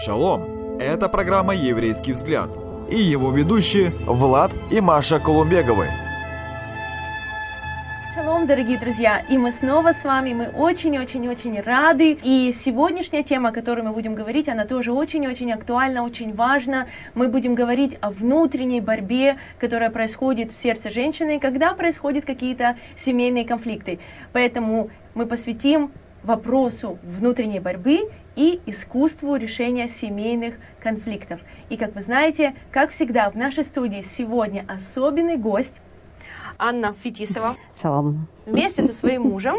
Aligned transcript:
Шалом! 0.00 0.78
Это 0.80 1.10
программа 1.10 1.54
«Еврейский 1.54 2.14
взгляд» 2.14 2.48
и 2.90 2.96
его 2.96 3.30
ведущие 3.32 3.90
Влад 4.06 4.50
и 4.70 4.80
Маша 4.80 5.20
Колумбеговы. 5.20 5.88
Шалом, 8.14 8.46
дорогие 8.46 8.78
друзья! 8.78 9.22
И 9.28 9.36
мы 9.36 9.52
снова 9.52 9.92
с 9.92 10.02
вами, 10.02 10.32
мы 10.32 10.46
очень-очень-очень 10.46 11.60
рады. 11.60 12.18
И 12.22 12.54
сегодняшняя 12.64 13.22
тема, 13.22 13.50
о 13.50 13.52
которой 13.52 13.82
мы 13.82 13.92
будем 13.92 14.14
говорить, 14.14 14.48
она 14.48 14.64
тоже 14.64 14.90
очень-очень 14.90 15.52
актуальна, 15.52 16.02
очень 16.02 16.34
важна. 16.34 16.86
Мы 17.14 17.28
будем 17.28 17.54
говорить 17.54 17.98
о 18.00 18.10
внутренней 18.10 18.80
борьбе, 18.80 19.36
которая 19.58 19.90
происходит 19.90 20.50
в 20.50 20.62
сердце 20.62 20.88
женщины, 20.88 21.38
когда 21.38 21.74
происходят 21.74 22.24
какие-то 22.24 22.76
семейные 23.04 23.44
конфликты. 23.44 23.98
Поэтому 24.32 24.88
мы 25.14 25.26
посвятим 25.26 25.90
вопросу 26.22 26.98
внутренней 27.02 27.60
борьбы 27.60 28.10
и 28.36 28.60
искусству 28.66 29.36
решения 29.36 29.88
семейных 29.88 30.54
конфликтов. 30.80 31.40
И 31.68 31.76
как 31.76 31.94
вы 31.94 32.02
знаете, 32.02 32.54
как 32.70 32.90
всегда, 32.90 33.30
в 33.30 33.36
нашей 33.36 33.64
студии 33.64 34.04
сегодня 34.16 34.64
особенный 34.68 35.36
гость 35.36 35.80
Анна 36.60 36.92
Фетисова. 36.92 37.56
Шалом. 37.80 38.28
Вместе 38.44 38.82
со 38.82 38.92
своим 38.92 39.22
мужем 39.22 39.56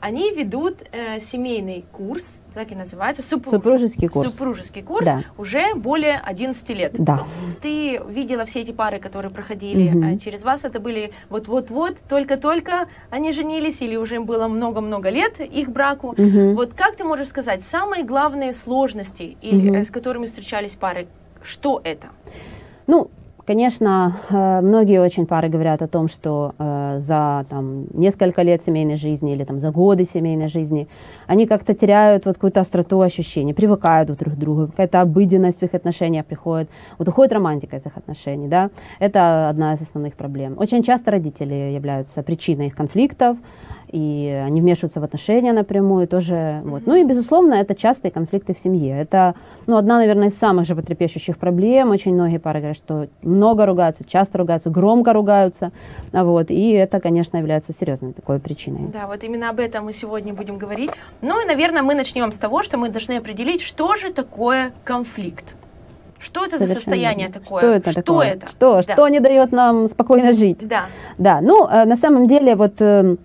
они 0.00 0.30
ведут 0.32 0.76
э, 0.92 1.18
семейный 1.18 1.84
курс, 1.92 2.40
так 2.52 2.70
и 2.70 2.74
называется, 2.74 3.22
супруж... 3.22 3.54
супружеский 3.54 4.08
курс. 4.08 4.30
Супружеский 4.30 4.82
курс 4.82 5.06
да. 5.06 5.24
уже 5.36 5.74
более 5.74 6.18
11 6.18 6.68
лет. 6.70 6.92
Да. 6.98 7.24
Ты 7.62 8.00
видела 8.08 8.44
все 8.44 8.60
эти 8.60 8.70
пары, 8.70 8.98
которые 9.00 9.32
проходили 9.32 9.88
угу. 9.88 10.18
через 10.18 10.44
вас, 10.44 10.64
это 10.64 10.78
были 10.78 11.12
вот-вот-вот, 11.30 11.98
только-только 12.08 12.88
они 13.10 13.32
женились 13.32 13.82
или 13.82 13.96
уже 13.96 14.20
было 14.20 14.46
много-много 14.46 15.08
лет 15.08 15.40
их 15.40 15.70
браку. 15.70 16.08
Угу. 16.08 16.54
Вот 16.54 16.74
как 16.74 16.96
ты 16.96 17.04
можешь 17.04 17.28
сказать, 17.28 17.64
самые 17.64 18.04
главные 18.04 18.52
сложности, 18.52 19.36
или, 19.40 19.70
угу. 19.70 19.84
с 19.84 19.90
которыми 19.90 20.26
встречались 20.26 20.76
пары, 20.76 21.08
что 21.42 21.80
это? 21.82 22.08
Ну, 22.86 23.10
Конечно, 23.46 24.16
э, 24.30 24.60
многие 24.62 25.02
очень 25.02 25.26
пары 25.26 25.50
говорят 25.50 25.82
о 25.82 25.86
том, 25.86 26.08
что 26.08 26.54
э, 26.58 27.00
за 27.00 27.44
там, 27.50 27.84
несколько 27.92 28.40
лет 28.40 28.64
семейной 28.64 28.96
жизни 28.96 29.34
или 29.34 29.44
там, 29.44 29.60
за 29.60 29.70
годы 29.70 30.06
семейной 30.06 30.48
жизни 30.48 30.88
они 31.26 31.46
как-то 31.46 31.74
теряют 31.74 32.24
вот 32.24 32.36
какую-то 32.36 32.60
остроту 32.60 33.02
ощущений, 33.02 33.52
привыкают 33.52 34.10
друг 34.16 34.34
к 34.34 34.38
другу, 34.38 34.68
какая-то 34.68 35.02
обыденность 35.02 35.60
в 35.60 35.62
их 35.62 35.74
отношениях 35.74 36.24
приходит, 36.24 36.70
вот 36.98 37.06
уходит 37.06 37.34
романтика 37.34 37.76
из 37.76 37.84
их 37.84 37.94
отношений, 37.98 38.48
да, 38.48 38.70
это 38.98 39.50
одна 39.50 39.74
из 39.74 39.82
основных 39.82 40.14
проблем. 40.14 40.54
Очень 40.56 40.82
часто 40.82 41.10
родители 41.10 41.54
являются 41.74 42.22
причиной 42.22 42.68
их 42.68 42.74
конфликтов, 42.74 43.36
и 43.94 44.42
они 44.44 44.60
вмешиваются 44.60 44.98
в 45.00 45.04
отношения 45.04 45.52
напрямую 45.52 46.08
тоже. 46.08 46.62
Вот. 46.64 46.82
Ну 46.84 46.96
и, 46.96 47.04
безусловно, 47.04 47.54
это 47.54 47.76
частые 47.76 48.10
конфликты 48.10 48.52
в 48.52 48.58
семье. 48.58 49.00
Это 49.00 49.36
ну, 49.68 49.76
одна, 49.76 49.98
наверное, 49.98 50.30
из 50.30 50.34
самых 50.36 50.66
животрепещущих 50.66 51.38
проблем. 51.38 51.90
Очень 51.90 52.14
многие 52.14 52.38
пары 52.38 52.58
говорят, 52.58 52.76
что 52.76 53.06
много 53.22 53.66
ругаются, 53.66 54.02
часто 54.04 54.38
ругаются, 54.38 54.68
громко 54.68 55.12
ругаются. 55.12 55.70
Вот. 56.12 56.50
И 56.50 56.70
это, 56.70 56.98
конечно, 56.98 57.36
является 57.36 57.72
серьезной 57.72 58.14
такой 58.14 58.40
причиной. 58.40 58.90
Да, 58.92 59.06
вот 59.06 59.22
именно 59.22 59.50
об 59.50 59.60
этом 59.60 59.84
мы 59.84 59.92
сегодня 59.92 60.34
будем 60.34 60.58
говорить. 60.58 60.90
Ну 61.22 61.40
и, 61.40 61.46
наверное, 61.46 61.82
мы 61.82 61.94
начнем 61.94 62.32
с 62.32 62.36
того, 62.36 62.64
что 62.64 62.78
мы 62.78 62.88
должны 62.88 63.12
определить, 63.12 63.62
что 63.62 63.94
же 63.94 64.12
такое 64.12 64.72
конфликт. 64.82 65.54
Что 66.18 66.40
это 66.40 66.56
Совершенно 66.58 66.66
за 66.66 66.80
состояние 66.80 67.28
такое? 67.28 67.60
Что 67.60 67.70
это? 67.70 67.90
Что 67.92 68.02
такое? 68.02 68.26
это? 68.26 68.48
Что? 68.48 68.82
Да. 68.82 68.92
Что 68.94 69.08
не 69.08 69.20
дает 69.20 69.52
нам 69.52 69.88
спокойно 69.88 70.32
жить? 70.32 70.66
Да. 70.66 70.86
Да. 71.16 71.40
Ну, 71.40 71.68
э, 71.68 71.84
на 71.84 71.96
самом 71.96 72.26
деле, 72.26 72.56
вот 72.56 72.80
э, 72.80 73.16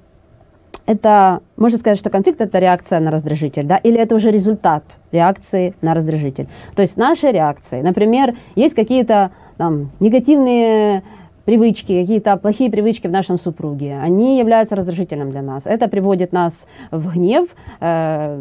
это, 0.90 1.42
можно 1.56 1.78
сказать, 1.78 2.00
что 2.00 2.10
конфликт 2.10 2.42
это 2.42 2.58
реакция 2.58 3.00
на 3.00 3.12
раздражитель, 3.12 3.66
да, 3.66 3.78
или 3.78 4.00
это 4.00 4.16
уже 4.16 4.32
результат 4.32 4.84
реакции 5.12 5.76
на 5.82 5.94
раздражитель. 5.94 6.48
То 6.76 6.82
есть 6.82 6.98
наши 6.98 7.32
реакции, 7.32 7.82
например, 7.82 8.36
есть 8.56 8.74
какие-то 8.74 9.30
там 9.58 9.92
негативные 10.00 11.04
привычки, 11.46 12.02
какие-то 12.02 12.38
плохие 12.38 12.72
привычки 12.72 13.06
в 13.06 13.12
нашем 13.12 13.38
супруге, 13.38 14.00
они 14.02 14.40
являются 14.40 14.76
раздражителем 14.76 15.30
для 15.30 15.44
нас. 15.44 15.62
Это 15.66 15.88
приводит 15.90 16.32
нас 16.32 16.54
в 16.90 17.14
гнев, 17.14 17.50
э, 17.82 18.36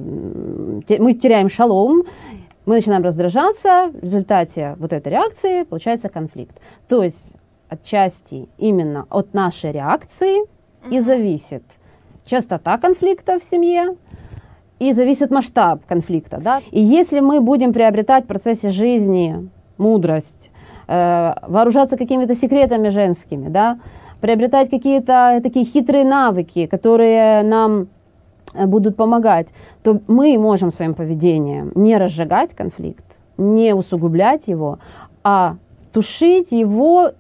мы 0.99 1.13
теряем 1.13 1.51
шалом, 1.51 2.05
мы 2.65 2.77
начинаем 2.77 3.05
раздражаться, 3.05 3.91
в 3.93 4.03
результате 4.03 4.75
вот 4.79 4.95
этой 4.95 5.13
реакции 5.13 5.65
получается 5.65 6.09
конфликт. 6.09 6.57
То 6.89 7.03
есть 7.03 7.35
отчасти 7.69 8.49
именно 8.57 9.05
от 9.11 9.35
нашей 9.35 9.73
реакции 9.73 10.47
и 10.91 11.01
зависит 11.01 11.63
частота 12.29 12.79
конфликта 12.79 13.39
в 13.39 13.45
семье 13.45 13.97
и 14.79 14.93
зависит 14.93 15.31
масштаб 15.31 15.85
конфликта. 15.87 16.39
Да? 16.39 16.61
И 16.71 16.81
если 16.81 17.21
мы 17.21 17.41
будем 17.41 17.73
приобретать 17.73 18.25
в 18.25 18.29
процессе 18.29 18.71
жизни 18.71 19.49
мудрость, 19.77 20.51
э, 20.87 21.35
вооружаться 21.47 21.97
какими-то 21.97 22.35
секретами 22.35 22.91
женскими, 22.91 23.49
да, 23.49 23.79
приобретать 24.21 24.71
какие-то 24.71 25.41
такие 25.43 25.65
хитрые 25.65 26.05
навыки, 26.05 26.67
которые 26.67 27.43
нам 27.43 27.89
э, 28.55 28.67
будут 28.67 28.97
помогать, 28.97 29.49
то 29.83 30.01
мы 30.07 30.39
можем 30.39 30.71
своим 30.71 30.95
поведением 30.95 31.73
не 31.75 31.97
разжигать 31.99 32.55
конфликт, 32.55 33.05
не 33.37 33.75
усугублять 33.75 34.49
его, 34.49 34.79
а 35.25 35.57
тушить 35.93 36.53
его 36.53 37.13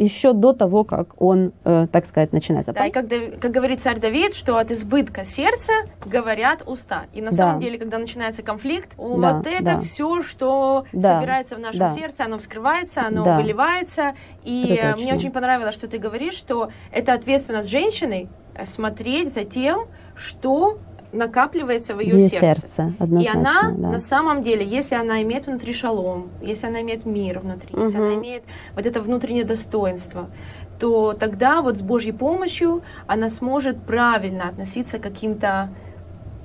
еще 0.00 0.32
до 0.32 0.52
того, 0.52 0.84
как 0.84 1.20
он, 1.20 1.52
э, 1.64 1.86
так 1.90 2.06
сказать, 2.06 2.32
начинается. 2.32 2.72
Да, 2.72 2.86
и 2.86 2.90
как, 2.90 3.06
как 3.40 3.50
говорит 3.50 3.82
царь 3.82 4.00
Давид, 4.00 4.34
что 4.34 4.56
от 4.56 4.70
избытка 4.70 5.24
сердца 5.24 5.72
говорят 6.04 6.62
уста. 6.66 7.04
И 7.12 7.20
на 7.20 7.30
да. 7.30 7.36
самом 7.36 7.60
деле, 7.60 7.78
когда 7.78 7.98
начинается 7.98 8.42
конфликт, 8.42 8.90
да, 8.96 9.04
вот 9.04 9.46
это 9.46 9.62
да. 9.62 9.80
все, 9.80 10.22
что 10.22 10.86
да. 10.92 11.18
собирается 11.18 11.56
в 11.56 11.60
нашем 11.60 11.80
да. 11.80 11.88
сердце, 11.90 12.24
оно 12.24 12.38
вскрывается, 12.38 13.02
оно 13.06 13.24
да. 13.24 13.36
выливается. 13.36 14.14
И 14.42 14.68
это 14.68 14.98
мне 14.98 15.14
очень 15.14 15.30
понравилось, 15.30 15.74
что 15.74 15.86
ты 15.86 15.98
говоришь, 15.98 16.34
что 16.34 16.70
это 16.90 17.12
ответственность 17.12 17.68
женщины 17.68 18.28
смотреть 18.64 19.32
за 19.32 19.44
тем, 19.44 19.86
что 20.14 20.78
накапливается 21.12 21.94
в 21.94 22.00
ее, 22.00 22.18
ее 22.18 22.28
сердце. 22.28 22.60
сердце 22.68 22.94
и 23.00 23.26
она 23.26 23.72
да. 23.72 23.90
на 23.90 23.98
самом 23.98 24.42
деле, 24.42 24.64
если 24.64 24.94
она 24.94 25.22
имеет 25.22 25.46
внутри 25.46 25.72
шалом, 25.72 26.30
если 26.40 26.66
она 26.66 26.82
имеет 26.82 27.04
мир 27.04 27.40
внутри, 27.40 27.74
угу. 27.74 27.82
если 27.82 27.96
она 27.96 28.14
имеет 28.14 28.44
вот 28.74 28.86
это 28.86 29.00
внутреннее 29.00 29.44
достоинство, 29.44 30.30
то 30.78 31.12
тогда 31.12 31.62
вот 31.62 31.78
с 31.78 31.82
Божьей 31.82 32.12
помощью 32.12 32.82
она 33.06 33.28
сможет 33.28 33.82
правильно 33.82 34.48
относиться 34.48 34.98
к 34.98 35.02
каким-то 35.02 35.70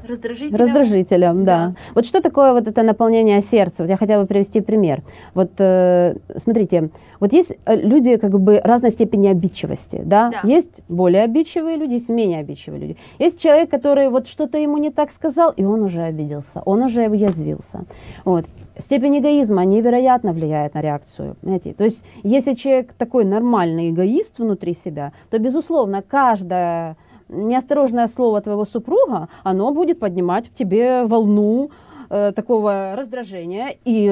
Раздражителем? 0.07 0.57
Раздражителем, 0.57 1.43
да. 1.43 1.67
да. 1.67 1.75
Вот 1.95 2.05
что 2.05 2.21
такое 2.21 2.53
вот 2.53 2.67
это 2.67 2.83
наполнение 2.83 3.41
сердца? 3.41 3.83
Вот 3.83 3.89
я 3.89 3.97
хотела 3.97 4.21
бы 4.21 4.27
привести 4.27 4.61
пример. 4.61 5.01
Вот 5.33 5.51
э, 5.57 6.15
смотрите, 6.37 6.89
вот 7.19 7.33
есть 7.33 7.51
э, 7.65 7.75
люди 7.75 8.17
как 8.17 8.39
бы 8.39 8.61
разной 8.63 8.91
степени 8.91 9.27
обидчивости, 9.27 10.01
да? 10.03 10.31
да? 10.31 10.47
Есть 10.47 10.81
более 10.87 11.23
обидчивые 11.23 11.77
люди, 11.77 11.93
есть 11.93 12.09
менее 12.09 12.39
обидчивые 12.39 12.81
люди. 12.81 12.97
Есть 13.19 13.39
человек, 13.39 13.69
который 13.69 14.09
вот 14.09 14.27
что-то 14.27 14.57
ему 14.57 14.77
не 14.77 14.91
так 14.91 15.11
сказал, 15.11 15.51
и 15.51 15.63
он 15.63 15.81
уже 15.83 16.01
обиделся, 16.01 16.61
он 16.65 16.83
уже 16.83 17.07
уязвился. 17.07 17.85
Вот. 18.23 18.45
Степень 18.77 19.19
эгоизма 19.19 19.63
невероятно 19.63 20.33
влияет 20.33 20.73
на 20.73 20.81
реакцию. 20.81 21.37
Понимаете? 21.41 21.73
То 21.73 21.85
есть, 21.85 22.03
если 22.23 22.55
человек 22.55 22.93
такой 22.93 23.23
нормальный 23.23 23.89
эгоист 23.89 24.37
внутри 24.37 24.73
себя, 24.73 25.13
то, 25.29 25.39
безусловно, 25.39 26.01
каждая 26.01 26.97
неосторожное 27.29 28.07
слово 28.07 28.41
твоего 28.41 28.65
супруга, 28.65 29.29
оно 29.43 29.71
будет 29.73 29.99
поднимать 29.99 30.47
в 30.47 30.53
тебе 30.53 31.05
волну 31.05 31.71
э, 32.09 32.31
такого 32.35 32.95
раздражения 32.95 33.75
и, 33.83 34.09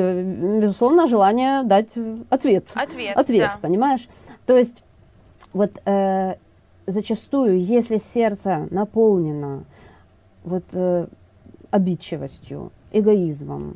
безусловно, 0.62 1.08
желание 1.08 1.64
дать 1.64 1.90
ответ. 2.30 2.66
Ответ, 2.76 3.18
Ответ, 3.18 3.52
да. 3.54 3.60
понимаешь? 3.62 4.08
То 4.46 4.58
есть 4.58 4.84
вот 5.54 5.72
э, 5.86 6.36
зачастую, 6.88 7.64
если 7.64 8.02
сердце 8.14 8.68
наполнено 8.72 9.64
вот 10.44 10.64
э, 10.74 11.08
обидчивостью, 11.72 12.72
эгоизмом, 12.92 13.76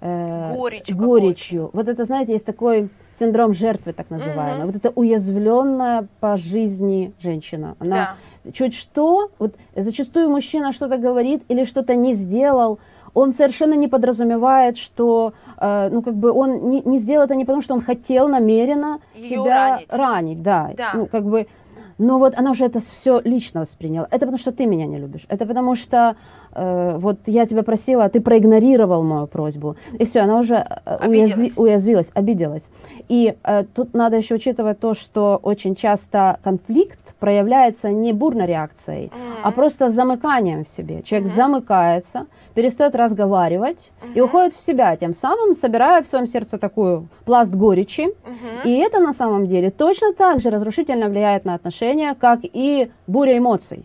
э, 0.00 0.54
горечью, 0.54 0.96
горечью, 0.96 1.70
вот 1.72 1.88
это, 1.88 2.04
знаете, 2.04 2.32
есть 2.32 2.44
такой 2.44 2.88
синдром 3.18 3.54
жертвы, 3.54 3.92
так 3.92 4.10
называемый, 4.10 4.64
угу. 4.64 4.72
вот 4.72 4.76
это 4.76 4.90
уязвленная 4.94 6.06
по 6.20 6.36
жизни 6.36 7.12
женщина, 7.20 7.76
она 7.78 7.96
да 7.96 8.14
чуть 8.52 8.74
что, 8.74 9.30
вот 9.38 9.54
зачастую 9.76 10.30
мужчина 10.30 10.72
что-то 10.72 10.96
говорит 10.96 11.42
или 11.48 11.64
что-то 11.64 11.94
не 11.94 12.14
сделал, 12.14 12.78
он 13.14 13.32
совершенно 13.32 13.74
не 13.74 13.88
подразумевает, 13.88 14.76
что 14.76 15.32
э, 15.58 15.88
ну 15.90 16.02
как 16.02 16.14
бы 16.14 16.30
он 16.30 16.70
не, 16.70 16.82
не 16.82 16.98
сделал 16.98 17.24
это 17.24 17.34
не 17.34 17.44
потому, 17.44 17.62
что 17.62 17.74
он 17.74 17.80
хотел 17.80 18.28
намеренно 18.28 19.00
Ее 19.14 19.28
тебя 19.28 19.70
ранить. 19.70 19.92
ранить, 19.92 20.42
да, 20.42 20.70
да. 20.76 20.92
ну 20.94 21.06
как 21.06 21.24
бы, 21.24 21.48
но 21.96 22.18
вот 22.18 22.34
она 22.36 22.52
уже 22.52 22.64
это 22.64 22.80
все 22.80 23.20
лично 23.24 23.60
восприняла. 23.60 24.06
Это 24.10 24.20
потому 24.20 24.38
что 24.38 24.52
ты 24.52 24.66
меня 24.66 24.86
не 24.86 24.98
любишь, 24.98 25.24
это 25.28 25.46
потому 25.46 25.74
что 25.74 26.16
э, 26.52 26.96
вот 26.98 27.18
я 27.26 27.46
тебя 27.46 27.62
просила, 27.62 28.04
а 28.04 28.08
ты 28.08 28.20
проигнорировал 28.20 29.02
мою 29.02 29.26
просьбу. 29.26 29.76
И 29.98 30.04
все, 30.04 30.20
она 30.20 30.38
уже 30.38 30.54
э, 30.56 31.08
уязви, 31.08 31.52
уязвилась, 31.56 32.10
обиделась. 32.14 32.68
И 33.08 33.34
э, 33.42 33.64
тут 33.74 33.94
надо 33.94 34.16
еще 34.16 34.34
учитывать 34.34 34.80
то, 34.80 34.94
что 34.94 35.38
очень 35.42 35.74
часто 35.74 36.38
конфликт 36.42 37.14
проявляется 37.18 37.90
не 37.90 38.12
бурной 38.12 38.46
реакцией, 38.46 39.06
mm-hmm. 39.06 39.40
а 39.42 39.50
просто 39.50 39.90
замыканием 39.90 40.64
в 40.64 40.68
себе. 40.68 41.02
Человек 41.02 41.30
mm-hmm. 41.30 41.36
замыкается, 41.36 42.26
перестает 42.58 42.96
разговаривать 42.96 43.92
uh-huh. 44.02 44.14
и 44.14 44.20
уходит 44.20 44.52
в 44.52 44.60
себя, 44.60 44.96
тем 44.96 45.14
самым 45.14 45.54
собирая 45.54 46.02
в 46.02 46.08
своем 46.08 46.26
сердце 46.26 46.58
такую 46.58 47.06
пласт 47.24 47.52
горечи. 47.52 48.08
Uh-huh. 48.08 48.64
И 48.64 48.78
это 48.78 48.98
на 48.98 49.14
самом 49.14 49.46
деле 49.46 49.70
точно 49.70 50.12
так 50.12 50.40
же 50.40 50.50
разрушительно 50.50 51.08
влияет 51.08 51.44
на 51.44 51.54
отношения, 51.54 52.16
как 52.18 52.40
и 52.42 52.90
буря 53.06 53.38
эмоций. 53.38 53.84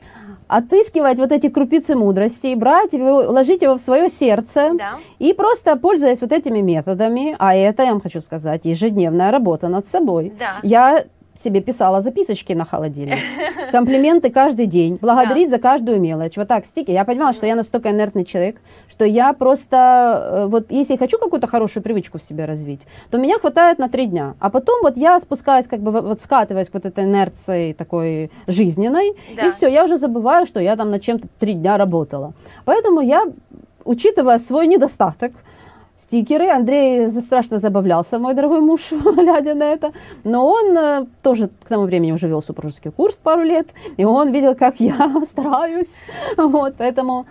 Отыскивать 0.55 1.17
вот 1.17 1.31
эти 1.31 1.49
крупицы 1.49 1.95
мудрости, 1.95 2.53
брать 2.53 2.93
его, 2.93 3.23
ложить 3.31 3.63
его 3.63 3.75
в 3.75 3.79
свое 3.79 4.07
сердце 4.09 4.69
да. 4.75 4.99
и 5.17 5.33
просто 5.33 5.75
пользуясь 5.77 6.21
вот 6.21 6.31
этими 6.31 6.59
методами, 6.59 7.35
а 7.39 7.55
это, 7.55 7.81
я 7.81 7.89
вам 7.89 8.01
хочу 8.01 8.21
сказать, 8.21 8.61
ежедневная 8.63 9.31
работа 9.31 9.67
над 9.67 9.87
собой. 9.87 10.31
Да. 10.37 10.59
Я 10.61 11.05
себе 11.35 11.61
писала 11.61 12.01
записочки 12.01 12.53
на 12.53 12.65
холодильник. 12.65 13.19
Комплименты 13.71 14.29
каждый 14.29 14.67
день, 14.67 14.97
благодарить 15.01 15.49
да. 15.49 15.57
за 15.57 15.61
каждую 15.61 15.99
мелочь. 15.99 16.37
Вот 16.37 16.47
так, 16.47 16.65
стики. 16.65 16.91
Я 16.91 17.05
понимала, 17.05 17.33
что 17.33 17.45
я 17.45 17.55
настолько 17.55 17.89
инертный 17.89 18.25
человек, 18.25 18.61
что 18.89 19.05
я 19.05 19.33
просто, 19.33 20.31
э, 20.31 20.45
вот 20.47 20.71
если 20.71 20.95
хочу 20.95 21.17
какую-то 21.17 21.47
хорошую 21.47 21.83
привычку 21.83 22.19
в 22.19 22.23
себе 22.23 22.45
развить, 22.45 22.81
то 23.09 23.17
меня 23.17 23.39
хватает 23.39 23.79
на 23.79 23.89
три 23.89 24.05
дня. 24.05 24.35
А 24.39 24.49
потом 24.49 24.81
вот 24.83 24.97
я 24.97 25.19
спускаюсь, 25.19 25.67
как 25.67 25.79
бы 25.79 25.91
вот 25.91 26.21
скатываясь 26.21 26.69
к 26.69 26.73
вот 26.73 26.85
этой 26.85 27.03
инерции 27.03 27.73
такой 27.73 28.31
жизненной, 28.47 29.13
да. 29.35 29.47
и 29.47 29.51
все, 29.51 29.67
я 29.67 29.85
уже 29.85 29.97
забываю, 29.97 30.45
что 30.45 30.59
я 30.59 30.75
там 30.75 30.91
над 30.91 31.01
чем-то 31.01 31.27
три 31.39 31.53
дня 31.53 31.77
работала. 31.77 32.33
Поэтому 32.65 33.01
я, 33.01 33.25
учитывая 33.83 34.39
свой 34.39 34.67
недостаток, 34.67 35.33
стикеры. 35.97 36.49
Андрей 36.49 37.09
страшно 37.21 37.59
забавлялся, 37.59 38.19
мой 38.19 38.33
дорогой 38.33 38.61
муж, 38.61 38.81
глядя 38.91 39.55
на 39.55 39.63
это. 39.63 39.93
Но 40.23 40.47
он 40.47 40.77
э, 40.77 41.05
тоже 41.21 41.47
к 41.47 41.67
тому 41.67 41.85
времени 41.85 42.11
уже 42.11 42.27
вел 42.27 42.41
супружеский 42.41 42.91
курс 42.91 43.15
пару 43.15 43.43
лет, 43.43 43.67
и 43.97 44.05
он 44.05 44.31
видел, 44.31 44.55
как 44.55 44.79
я 44.79 45.23
стараюсь. 45.29 45.93
Вот, 46.37 46.75
поэтому 46.77 47.25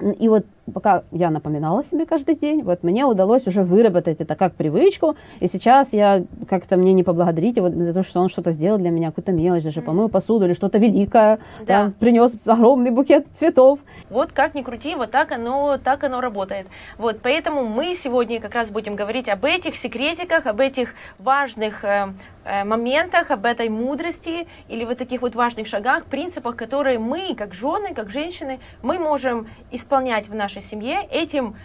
и 0.00 0.28
вот 0.28 0.44
пока 0.72 1.02
я 1.10 1.30
напоминала 1.30 1.84
себе 1.84 2.06
каждый 2.06 2.36
день, 2.36 2.62
вот 2.62 2.82
мне 2.82 3.04
удалось 3.04 3.46
уже 3.46 3.62
выработать 3.62 4.20
это 4.20 4.34
как 4.34 4.54
привычку, 4.54 5.16
и 5.40 5.48
сейчас 5.48 5.92
я 5.92 6.24
как-то 6.48 6.76
мне 6.76 6.92
не 6.92 7.02
поблагодарить 7.02 7.56
его 7.56 7.68
за 7.68 7.92
то, 7.92 8.02
что 8.02 8.20
он 8.20 8.28
что-то 8.28 8.52
сделал 8.52 8.78
для 8.78 8.90
меня, 8.90 9.08
какую-то 9.08 9.32
мелочь, 9.32 9.64
даже 9.64 9.82
помыл 9.82 10.08
посуду 10.08 10.46
или 10.46 10.54
что-то 10.54 10.78
великое, 10.78 11.38
да. 11.60 11.66
там, 11.66 11.92
принес 11.92 12.32
огромный 12.44 12.90
букет 12.90 13.26
цветов. 13.36 13.78
Вот 14.10 14.32
как 14.32 14.54
ни 14.54 14.62
крути, 14.62 14.94
вот 14.94 15.10
так 15.10 15.32
оно, 15.32 15.78
так 15.82 16.04
оно 16.04 16.20
работает. 16.20 16.66
Вот, 16.98 17.20
поэтому 17.22 17.64
мы 17.64 17.94
сегодня 17.94 18.40
как 18.40 18.54
раз 18.54 18.70
будем 18.70 18.96
говорить 18.96 19.28
об 19.28 19.44
этих 19.44 19.76
секретиках, 19.76 20.46
об 20.46 20.60
этих 20.60 20.94
важных 21.18 21.84
э, 21.84 22.08
э, 22.44 22.64
моментах, 22.64 23.30
об 23.30 23.44
этой 23.44 23.68
мудрости 23.68 24.46
или 24.68 24.84
вот 24.84 24.98
таких 24.98 25.22
вот 25.22 25.34
важных 25.34 25.66
шагах, 25.66 26.04
принципах, 26.04 26.56
которые 26.56 26.98
мы, 26.98 27.34
как 27.34 27.54
жены, 27.54 27.94
как 27.94 28.10
женщины, 28.10 28.60
мы 28.82 28.98
можем 28.98 29.48
исполнять 29.70 30.28
в 30.28 30.34
нашей 30.34 30.53
нашей 30.54 30.66
семье, 30.66 31.06
этим 31.10 31.56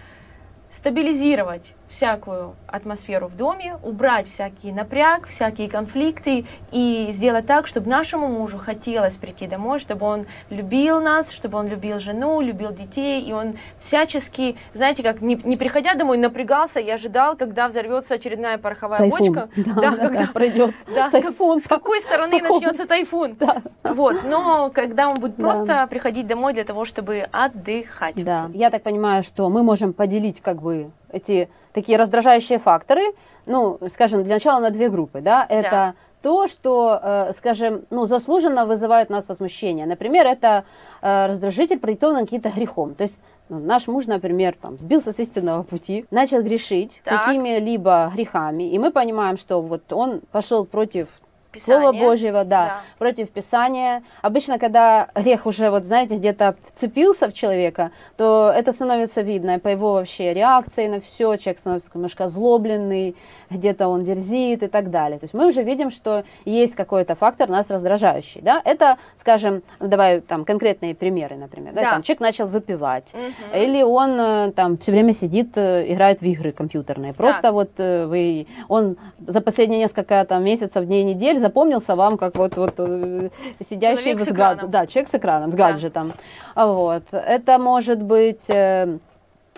стабилизировать 0.71 1.73
всякую 1.89 2.55
атмосферу 2.67 3.27
в 3.27 3.35
доме, 3.35 3.77
убрать 3.83 4.29
всякий 4.29 4.71
напряг, 4.71 5.27
всякие 5.27 5.69
конфликты 5.69 6.45
и 6.71 7.09
сделать 7.11 7.47
так, 7.47 7.67
чтобы 7.67 7.89
нашему 7.89 8.27
мужу 8.27 8.59
хотелось 8.59 9.15
прийти 9.15 9.47
домой, 9.47 9.79
чтобы 9.79 10.05
он 10.05 10.27
любил 10.49 11.01
нас, 11.01 11.31
чтобы 11.31 11.57
он 11.57 11.67
любил 11.67 11.99
жену, 11.99 12.39
любил 12.41 12.71
детей, 12.71 13.21
и 13.23 13.33
он 13.33 13.57
всячески, 13.79 14.55
знаете, 14.73 15.01
как 15.01 15.21
не, 15.21 15.35
не 15.35 15.57
приходя 15.57 15.95
домой, 15.95 16.17
напрягался 16.17 16.79
и 16.79 16.89
ожидал, 16.89 17.35
когда 17.35 17.67
взорвется 17.67 18.15
очередная 18.15 18.57
пороховая 18.57 18.99
тайфун. 18.99 19.33
бочка. 19.33 19.49
Да, 19.69 19.73
да, 19.73 19.91
да 19.91 19.97
когда 19.97 20.25
да, 20.25 20.31
пройдет 20.31 20.75
да, 20.93 21.09
тайфун. 21.09 21.59
С, 21.59 21.63
с 21.65 21.67
какой 21.67 22.01
стороны 22.01 22.39
Какой? 22.39 22.55
начнется 22.55 22.87
тайфун. 22.87 23.35
Да. 23.39 23.61
Вот, 23.83 24.23
но 24.23 24.69
когда 24.69 25.09
он 25.09 25.19
будет 25.19 25.35
просто 25.35 25.65
да. 25.65 25.87
приходить 25.87 26.27
домой 26.27 26.53
для 26.53 26.63
того, 26.63 26.85
чтобы 26.85 27.27
отдыхать. 27.31 28.23
Да, 28.23 28.49
я 28.53 28.69
так 28.69 28.83
понимаю, 28.83 29.23
что 29.23 29.49
мы 29.49 29.63
можем 29.63 29.93
поделить 29.93 30.41
как 30.41 30.61
бы 30.61 30.91
эти 31.11 31.49
такие 31.79 31.97
раздражающие 31.97 32.59
факторы, 32.59 33.01
ну, 33.45 33.79
скажем, 33.91 34.23
для 34.23 34.35
начала 34.35 34.59
на 34.59 34.69
две 34.69 34.89
группы, 34.89 35.21
да, 35.21 35.45
это 35.47 35.69
да. 35.71 35.93
то, 36.21 36.47
что, 36.47 36.99
э, 37.01 37.31
скажем, 37.37 37.85
ну, 37.89 38.05
заслуженно 38.05 38.65
вызывает 38.65 39.09
нас 39.09 39.27
возмущение. 39.29 39.85
Например, 39.85 40.27
это 40.27 40.65
э, 41.01 41.27
раздражитель, 41.27 41.79
продиктованный 41.79 42.25
каким-то 42.25 42.49
грехом. 42.49 42.95
То 42.95 43.03
есть 43.03 43.17
ну, 43.47 43.59
наш 43.59 43.87
муж, 43.87 44.05
например, 44.05 44.55
там, 44.61 44.77
сбился 44.77 45.11
с 45.11 45.19
истинного 45.19 45.63
пути, 45.63 46.05
начал 46.11 46.43
грешить 46.43 47.01
какими-либо 47.03 48.11
грехами, 48.13 48.69
и 48.69 48.77
мы 48.77 48.91
понимаем, 48.91 49.37
что 49.37 49.61
вот 49.61 49.91
он 49.93 50.21
пошел 50.31 50.65
против 50.65 51.07
Писание. 51.51 51.91
Слова 51.91 52.05
Божьего, 52.05 52.43
да, 52.43 52.65
да, 52.65 52.81
против 52.99 53.29
Писания. 53.31 54.03
Обычно, 54.21 54.59
когда 54.59 55.07
грех 55.15 55.47
уже, 55.47 55.71
вот 55.71 55.83
знаете, 55.83 56.17
где-то 56.17 56.55
вцепился 56.73 57.27
в 57.27 57.33
человека, 57.33 57.91
то 58.17 58.53
это 58.55 58.71
становится 58.71 59.21
видно 59.21 59.57
по 59.57 59.67
его 59.67 59.93
вообще 59.93 60.33
реакции 60.33 60.87
на 60.87 60.99
все. 60.99 61.37
Человек 61.37 61.59
становится 61.59 61.89
немножко 61.93 62.25
озлобленный, 62.25 63.15
где-то 63.49 63.87
он 63.87 64.03
дерзит 64.03 64.61
и 64.61 64.67
так 64.67 64.91
далее. 64.91 65.17
То 65.17 65.23
есть 65.23 65.33
мы 65.33 65.47
уже 65.47 65.63
видим, 65.63 65.89
что 65.89 66.23
есть 66.45 66.75
какой-то 66.75 67.15
фактор 67.15 67.49
нас 67.49 67.69
раздражающий. 67.69 68.41
Да? 68.41 68.61
Это, 68.63 68.97
скажем, 69.17 69.63
давай 69.79 70.21
там 70.21 70.45
конкретные 70.45 70.93
примеры, 70.93 71.35
например. 71.35 71.73
Да? 71.73 71.81
Да. 71.81 71.91
Там, 71.91 72.03
человек 72.03 72.21
начал 72.21 72.47
выпивать, 72.47 73.11
угу. 73.13 73.57
или 73.57 73.81
он 73.81 74.19
э, 74.19 74.51
там 74.51 74.77
все 74.77 74.91
время 74.91 75.13
сидит, 75.13 75.57
э, 75.57 75.91
играет 75.91 76.21
в 76.21 76.25
игры 76.25 76.51
компьютерные. 76.51 77.13
Просто 77.13 77.41
так. 77.41 77.53
вот 77.53 77.71
э, 77.77 78.05
вы, 78.05 78.45
он 78.67 78.97
за 79.25 79.41
последние 79.41 79.79
несколько 79.79 80.23
там, 80.25 80.43
месяцев, 80.43 80.85
дней, 80.85 81.03
недель 81.03 81.38
запомнился 81.39 81.95
вам 81.95 82.17
как 82.17 82.35
вот, 82.35 82.55
вот 82.55 82.73
э, 82.77 83.29
сидящий 83.65 84.03
человек 84.03 84.21
с, 84.21 84.27
экраном. 84.27 84.71
Да, 84.71 84.87
человек 84.87 85.09
с 85.09 85.15
экраном, 85.15 85.51
с 85.51 85.55
да. 85.55 85.69
гаджетом. 85.69 86.13
Вот. 86.55 87.03
Это 87.11 87.57
может 87.57 88.01
быть 88.01 88.49
э, 88.49 88.97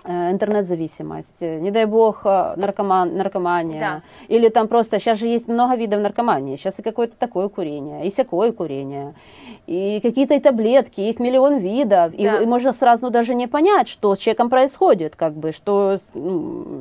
э, 0.04 0.30
интернет-зависимость, 0.30 1.40
не 1.40 1.70
дай 1.70 1.84
бог 1.84 2.24
наркоман, 2.24 3.16
наркомания, 3.16 3.80
да. 3.80 4.02
или 4.28 4.48
там 4.48 4.68
просто, 4.68 4.98
сейчас 4.98 5.18
же 5.18 5.26
есть 5.26 5.48
много 5.48 5.76
видов 5.76 6.00
наркомании, 6.00 6.56
сейчас 6.56 6.78
и 6.78 6.82
какое-то 6.82 7.16
такое 7.16 7.48
курение, 7.48 8.06
и 8.06 8.10
всякое 8.10 8.52
курение, 8.52 9.14
и 9.66 10.00
какие-то 10.00 10.40
таблетки, 10.40 11.00
их 11.00 11.20
миллион 11.20 11.58
видов, 11.58 12.12
да. 12.16 12.38
и, 12.40 12.42
и 12.42 12.46
можно 12.46 12.72
сразу 12.72 13.10
даже 13.10 13.34
не 13.34 13.46
понять, 13.46 13.88
что 13.88 14.14
с 14.14 14.18
человеком 14.18 14.50
происходит, 14.50 15.14
как 15.14 15.34
бы, 15.34 15.52
что, 15.52 15.98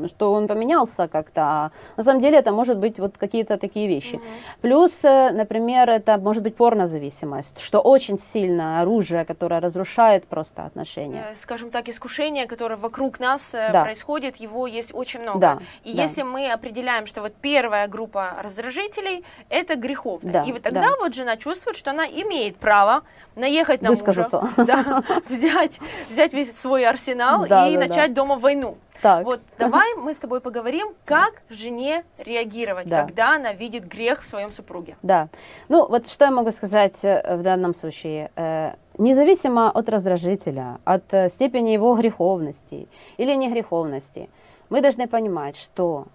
что 0.08 0.34
он 0.34 0.48
поменялся 0.48 1.08
как-то. 1.08 1.42
А 1.42 1.72
на 1.98 2.04
самом 2.04 2.22
деле 2.22 2.40
это 2.40 2.52
может 2.52 2.78
быть 2.78 2.98
вот 2.98 3.18
какие-то 3.18 3.58
такие 3.58 3.88
вещи. 3.88 4.16
Угу. 4.16 4.24
Плюс, 4.62 5.04
э, 5.04 5.32
например, 5.32 5.90
это 5.90 6.18
может 6.18 6.42
быть 6.42 6.56
порнозависимость, 6.56 7.60
что 7.60 7.80
очень 7.80 8.20
сильное 8.34 8.82
оружие, 8.82 9.26
которое 9.26 9.60
разрушает 9.62 10.26
просто 10.26 10.66
отношения. 10.66 11.26
Э, 11.32 11.36
скажем 11.36 11.70
так, 11.70 11.88
искушение, 11.88 12.48
которое 12.48 12.78
вокруг 12.78 13.20
нас 13.20 13.54
э, 13.54 13.70
да. 13.72 13.84
происходит, 13.84 14.38
его 14.38 14.66
есть 14.66 14.92
очень 14.94 15.22
много. 15.22 15.40
Да. 15.40 15.60
И 15.84 15.94
да. 15.96 16.02
если 16.02 16.24
мы 16.24 16.52
определяем, 16.52 17.06
что 17.06 17.22
вот 17.22 17.34
первая 17.42 17.88
группа 17.88 18.38
раздражителей 18.42 19.24
это 19.50 19.76
греховная, 19.76 20.34
да. 20.34 20.44
и 20.46 20.52
вот 20.52 20.64
тогда 20.64 20.82
да. 20.82 20.96
вот 21.00 21.14
жена 21.14 21.38
чувствует, 21.38 21.78
что 21.78 21.92
она 21.92 22.06
имеет 22.06 22.58
право 22.58 22.71
право 22.72 23.04
наехать 23.36 23.82
на 23.82 23.90
Высказаться. 23.90 24.40
мужа, 24.42 24.54
да, 24.66 25.04
взять, 25.28 25.82
взять 26.10 26.32
весь 26.32 26.58
свой 26.58 26.86
арсенал 26.86 27.46
да, 27.46 27.68
и 27.68 27.74
да, 27.74 27.88
начать 27.88 28.14
да. 28.14 28.22
дома 28.22 28.40
войну. 28.40 28.78
Так. 29.02 29.26
Вот 29.26 29.42
давай 29.60 29.96
мы 29.96 30.14
с 30.14 30.18
тобой 30.18 30.40
поговорим, 30.40 30.88
как 31.04 31.42
жене 31.50 32.06
реагировать, 32.18 32.88
да. 32.88 33.04
когда 33.04 33.36
она 33.36 33.52
видит 33.52 33.86
грех 33.88 34.22
в 34.22 34.28
своем 34.28 34.54
супруге. 34.54 34.96
Да. 35.04 35.28
Ну 35.68 35.86
вот 35.86 36.08
что 36.08 36.26
я 36.26 36.32
могу 36.32 36.52
сказать 36.52 36.98
э, 37.04 37.36
в 37.36 37.44
данном 37.44 37.76
случае. 37.76 38.32
Э, 38.38 38.76
независимо 38.98 39.70
от 39.70 39.90
раздражителя, 39.90 40.78
от 40.86 41.14
э, 41.14 41.30
степени 41.30 41.72
его 41.72 41.94
греховности 41.96 42.88
или 43.18 43.36
не 43.36 43.50
греховности, 43.50 44.30
мы 44.70 44.82
должны 44.82 45.08
понимать, 45.08 45.58
что 45.58 46.06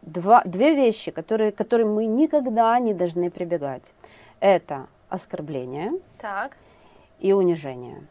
два, 0.00 0.42
две 0.46 0.74
вещи, 0.74 1.10
которые, 1.10 1.52
к 1.52 1.56
которым 1.56 1.94
мы 1.94 2.06
никогда 2.06 2.78
не 2.78 2.94
должны 2.94 3.30
прибегать, 3.30 3.84
это 4.40 4.86
оскорбление 5.08 5.92
так. 6.18 6.56
и 7.20 7.32
унижение. 7.32 8.06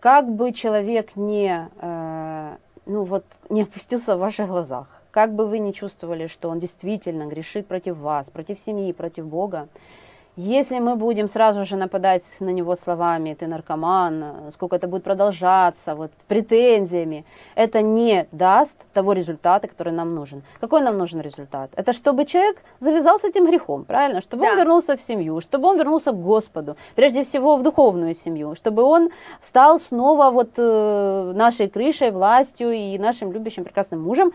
Как 0.00 0.28
бы 0.28 0.52
человек 0.52 1.16
не, 1.16 1.68
э, 1.80 2.56
ну 2.86 3.04
вот, 3.04 3.24
не 3.48 3.62
опустился 3.62 4.16
в 4.16 4.20
ваших 4.20 4.48
глазах, 4.48 4.88
как 5.10 5.34
бы 5.34 5.46
вы 5.46 5.58
не 5.58 5.72
чувствовали, 5.72 6.26
что 6.26 6.50
он 6.50 6.60
действительно 6.60 7.26
грешит 7.26 7.66
против 7.66 7.96
вас, 7.96 8.30
против 8.30 8.60
семьи, 8.60 8.92
против 8.92 9.26
Бога, 9.26 9.68
Если 10.38 10.80
мы 10.80 10.96
будем 10.96 11.28
сразу 11.28 11.64
же 11.64 11.76
нападать 11.76 12.22
на 12.40 12.50
него 12.50 12.76
словами 12.76 13.32
«ты 13.32 13.46
наркоман», 13.46 14.50
сколько 14.52 14.76
это 14.76 14.86
будет 14.86 15.02
продолжаться, 15.02 15.94
вот 15.94 16.10
претензиями, 16.28 17.24
это 17.54 17.80
не 17.80 18.26
даст 18.32 18.76
того 18.92 19.14
результата, 19.14 19.66
который 19.66 19.94
нам 19.94 20.14
нужен. 20.14 20.42
Какой 20.60 20.82
нам 20.82 20.98
нужен 20.98 21.22
результат? 21.22 21.70
Это 21.74 21.94
чтобы 21.94 22.26
человек 22.26 22.58
завязал 22.80 23.18
с 23.18 23.24
этим 23.24 23.46
грехом, 23.46 23.84
правильно? 23.84 24.20
Чтобы 24.20 24.42
да. 24.42 24.50
он 24.50 24.58
вернулся 24.58 24.98
в 24.98 25.00
семью, 25.00 25.40
чтобы 25.40 25.68
он 25.68 25.78
вернулся 25.78 26.12
к 26.12 26.22
Господу, 26.22 26.76
прежде 26.96 27.22
всего 27.22 27.56
в 27.56 27.62
духовную 27.62 28.14
семью, 28.14 28.54
чтобы 28.56 28.82
он 28.82 29.08
стал 29.40 29.80
снова 29.80 30.30
вот 30.30 30.50
э, 30.58 31.32
нашей 31.34 31.70
крышей, 31.70 32.10
властью 32.10 32.72
и 32.72 32.98
нашим 32.98 33.32
любящим 33.32 33.64
прекрасным 33.64 34.02
мужем, 34.02 34.32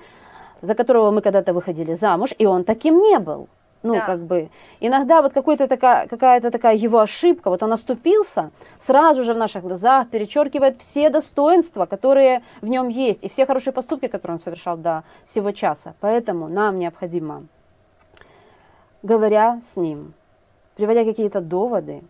за 0.63 0.73
которого 0.73 1.11
мы 1.11 1.21
когда-то 1.21 1.53
выходили 1.53 1.93
замуж, 1.93 2.33
и 2.39 2.47
он 2.47 2.63
таким 2.63 3.03
не 3.03 3.19
был. 3.19 3.47
Ну, 3.83 3.95
да. 3.95 4.01
как 4.01 4.19
бы, 4.19 4.49
иногда 4.79 5.23
вот 5.23 5.33
какой-то 5.33 5.67
такая, 5.67 6.07
какая-то 6.07 6.51
такая 6.51 6.75
его 6.75 6.99
ошибка, 6.99 7.49
вот 7.49 7.63
он 7.63 7.73
оступился, 7.73 8.51
сразу 8.79 9.23
же 9.23 9.33
в 9.33 9.37
наших 9.37 9.63
глазах 9.63 10.09
перечеркивает 10.09 10.77
все 10.79 11.09
достоинства, 11.09 11.87
которые 11.87 12.43
в 12.61 12.67
нем 12.67 12.89
есть, 12.89 13.23
и 13.23 13.29
все 13.29 13.47
хорошие 13.47 13.73
поступки, 13.73 14.07
которые 14.07 14.35
он 14.35 14.39
совершал 14.39 14.77
до 14.77 15.03
сего 15.33 15.51
часа. 15.51 15.95
Поэтому 15.99 16.47
нам 16.47 16.77
необходимо, 16.77 17.45
говоря 19.01 19.61
с 19.73 19.75
ним, 19.75 20.13
приводя 20.75 21.03
какие-то 21.03 21.41
доводы, 21.41 22.03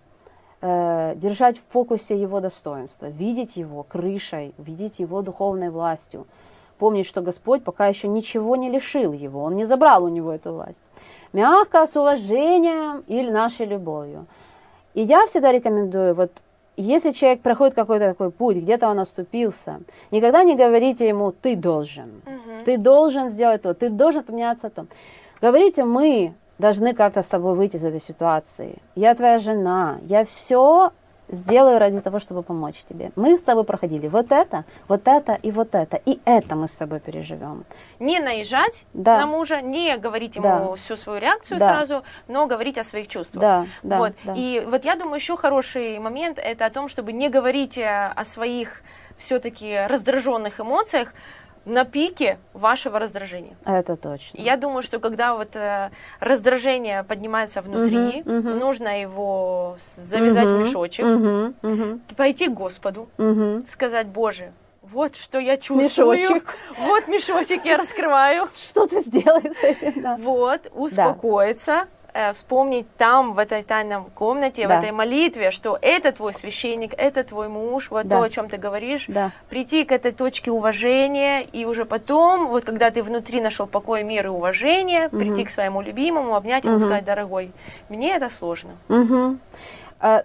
э, 0.60 1.14
держать 1.16 1.58
в 1.58 1.64
фокусе 1.72 2.22
его 2.22 2.42
достоинства, 2.42 3.06
видеть 3.06 3.56
его 3.56 3.84
крышей, 3.84 4.54
видеть 4.58 5.00
его 5.00 5.22
духовной 5.22 5.70
властью, 5.70 6.28
помнить, 6.80 7.06
что 7.06 7.22
Господь 7.22 7.64
пока 7.64 7.88
еще 7.88 8.10
ничего 8.10 8.58
не 8.58 8.70
лишил 8.70 9.14
его, 9.14 9.42
он 9.42 9.56
не 9.56 9.64
забрал 9.64 10.04
у 10.04 10.10
него 10.10 10.34
эту 10.34 10.52
власть 10.52 10.84
мягко, 11.34 11.86
с 11.88 11.96
уважением 11.96 13.04
или 13.08 13.30
нашей 13.30 13.66
любовью. 13.66 14.26
И 14.94 15.02
я 15.02 15.26
всегда 15.28 15.52
рекомендую, 15.52 16.14
вот 16.16 16.32
если 16.78 17.12
человек 17.12 17.42
проходит 17.42 17.76
какой-то 17.76 18.10
такой 18.10 18.32
путь, 18.32 18.58
где-то 18.58 18.90
он 18.90 19.00
оступился, 19.00 19.82
никогда 20.10 20.44
не 20.44 20.56
говорите 20.56 21.08
ему 21.08 21.32
«ты 21.32 21.56
должен», 21.56 22.22
угу. 22.26 22.64
«ты 22.66 22.78
должен 22.78 23.30
сделать 23.30 23.62
то», 23.62 23.74
«ты 23.74 23.90
должен 23.90 24.24
поменяться 24.24 24.70
то». 24.70 24.86
Говорите 25.42 25.84
«мы 25.84 26.34
должны 26.58 26.94
как-то 26.94 27.22
с 27.22 27.28
тобой 27.28 27.56
выйти 27.56 27.78
из 27.78 27.84
этой 27.84 28.02
ситуации», 28.02 28.78
«я 28.96 29.14
твоя 29.16 29.38
жена», 29.38 30.00
«я 30.08 30.24
все 30.24 30.92
сделаю 31.32 31.80
ради 31.80 32.00
того, 32.02 32.20
чтобы 32.20 32.44
помочь 32.44 32.84
тебе. 32.88 33.12
Мы 33.16 33.38
с 33.38 33.42
тобой 33.42 33.64
проходили 33.64 34.08
вот 34.08 34.32
это, 34.32 34.66
вот 34.88 35.08
это 35.08 35.34
и 35.34 35.52
вот 35.52 35.74
это. 35.76 35.98
И 36.06 36.20
это 36.26 36.56
мы 36.56 36.68
с 36.68 36.76
тобой 36.76 37.00
переживем. 37.00 37.64
Не 38.00 38.20
наезжать 38.20 38.86
да. 38.94 39.18
на 39.18 39.26
мужа, 39.26 39.62
не 39.62 39.98
говорить 39.98 40.36
ему 40.36 40.44
да. 40.44 40.76
всю 40.76 40.96
свою 40.98 41.20
реакцию 41.20 41.60
да. 41.60 41.74
сразу, 41.74 42.04
но 42.28 42.48
говорить 42.48 42.78
о 42.78 42.84
своих 42.84 43.08
чувствах. 43.08 43.42
Да, 43.42 43.66
да, 43.84 43.98
вот. 43.98 44.14
да. 44.24 44.34
И 44.36 44.64
вот 44.66 44.86
я 44.86 44.96
думаю, 44.96 45.16
еще 45.16 45.38
хороший 45.38 46.00
момент 46.00 46.38
это 46.38 46.66
о 46.66 46.70
том, 46.70 46.90
чтобы 46.90 47.14
не 47.14 47.30
говорить 47.30 47.80
о 47.80 48.24
своих 48.24 48.82
все-таки 49.18 49.78
раздраженных 49.88 50.60
эмоциях, 50.60 51.14
на 51.66 51.86
пике 51.86 52.40
вашего 52.54 53.00
раздражения. 53.00 53.56
Это 53.66 53.96
точно. 53.96 54.38
Я 54.38 54.58
думаю, 54.58 54.82
что 54.84 55.00
когда 55.00 55.36
вот 55.36 55.56
э, 55.56 55.92
раздражение 56.20 57.04
поднимается 57.04 57.62
внутри, 57.62 58.22
угу, 58.22 58.38
угу. 58.38 58.50
нужно 58.50 59.02
его 59.02 59.78
завязать 59.96 60.48
угу, 60.48 60.56
в 60.56 60.60
мешочек, 60.62 61.06
угу, 61.06 61.54
угу. 61.62 62.00
пойти 62.16 62.48
к 62.48 62.54
Господу, 62.54 63.10
угу. 63.18 63.64
сказать, 63.70 64.08
Боже, 64.08 64.52
вот 64.82 65.16
что 65.16 65.40
я 65.40 65.58
чувствую. 65.58 66.18
Мешочек. 66.18 66.56
Вот 66.80 67.08
мешочек 67.08 67.64
я 67.66 67.78
раскрываю. 67.78 68.50
Что 68.54 68.88
ты 68.88 69.02
сделай 69.02 69.54
с 69.56 69.64
этим? 69.64 70.02
Да. 70.02 70.18
Вот, 70.18 70.70
успокоиться. 70.74 71.72
Да 71.72 71.88
вспомнить 72.34 72.86
там, 72.98 73.34
в 73.34 73.40
этой 73.40 73.64
тайной 73.64 74.04
комнате, 74.14 74.68
да. 74.68 74.76
в 74.76 74.80
этой 74.80 74.92
молитве, 74.92 75.52
что 75.52 75.78
это 75.82 76.12
твой 76.12 76.34
священник, 76.34 76.94
это 76.98 77.24
твой 77.24 77.48
муж, 77.48 77.90
вот 77.92 78.08
да. 78.08 78.18
то, 78.18 78.24
о 78.24 78.30
чем 78.30 78.50
ты 78.50 78.58
говоришь, 78.58 79.06
да. 79.08 79.32
прийти 79.50 79.84
к 79.86 79.92
этой 79.92 80.12
точке 80.12 80.52
уважения, 80.52 81.42
и 81.42 81.66
уже 81.66 81.86
потом, 81.86 82.48
вот 82.48 82.64
когда 82.66 82.92
ты 82.92 83.04
внутри 83.04 83.42
нашел 83.42 83.68
покой, 83.68 84.04
мир 84.04 84.26
и 84.26 84.30
уважение, 84.30 85.08
угу. 85.08 85.18
прийти 85.18 85.46
к 85.46 85.50
своему 85.50 85.82
любимому, 85.82 86.36
обнять 86.36 86.66
угу. 86.66 86.80
сказать, 86.80 87.06
дорогой, 87.06 87.52
мне 87.90 88.16
это 88.16 88.30
сложно. 88.30 88.72
Угу. 88.90 89.38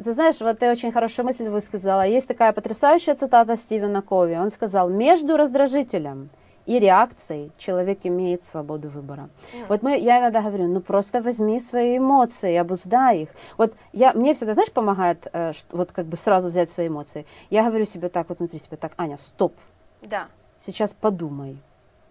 Ты 0.03 0.13
знаешь, 0.13 0.37
вот 0.41 0.59
ты 0.59 0.71
очень 0.71 0.91
хорошую 0.91 1.27
мысль 1.27 1.49
высказала. 1.49 2.07
Есть 2.07 2.27
такая 2.27 2.53
потрясающая 2.53 3.15
цитата 3.15 3.57
Стивена 3.57 4.01
Кови. 4.01 4.35
Он 4.35 4.51
сказал, 4.51 4.89
между 4.89 5.37
раздражителем 5.37 6.31
и 6.67 6.79
реакцией 6.79 7.53
человек 7.57 8.01
имеет 8.03 8.45
свободу 8.45 8.89
выбора. 8.89 9.29
Mm. 9.53 9.67
Вот 9.69 9.83
мы, 9.83 9.99
я 9.99 10.21
иногда 10.21 10.43
говорю, 10.43 10.67
ну 10.67 10.81
просто 10.81 11.23
возьми 11.23 11.61
свои 11.61 11.99
эмоции, 11.99 12.55
обуздай 12.57 13.23
их. 13.23 13.29
Вот 13.57 13.73
я, 13.93 14.13
мне 14.13 14.35
всегда, 14.35 14.55
знаешь, 14.55 14.73
помогает 14.73 15.27
э, 15.33 15.53
вот 15.71 15.93
как 15.93 16.07
бы 16.07 16.17
сразу 16.17 16.49
взять 16.49 16.71
свои 16.71 16.89
эмоции. 16.89 17.25
Я 17.51 17.65
говорю 17.65 17.87
себе 17.87 18.09
так, 18.09 18.29
вот 18.29 18.41
внутри 18.41 18.59
себя, 18.59 18.77
так, 18.77 18.93
Аня, 18.97 19.17
стоп. 19.17 19.55
Да. 20.03 20.27
Сейчас 20.65 20.93
подумай. 20.93 21.57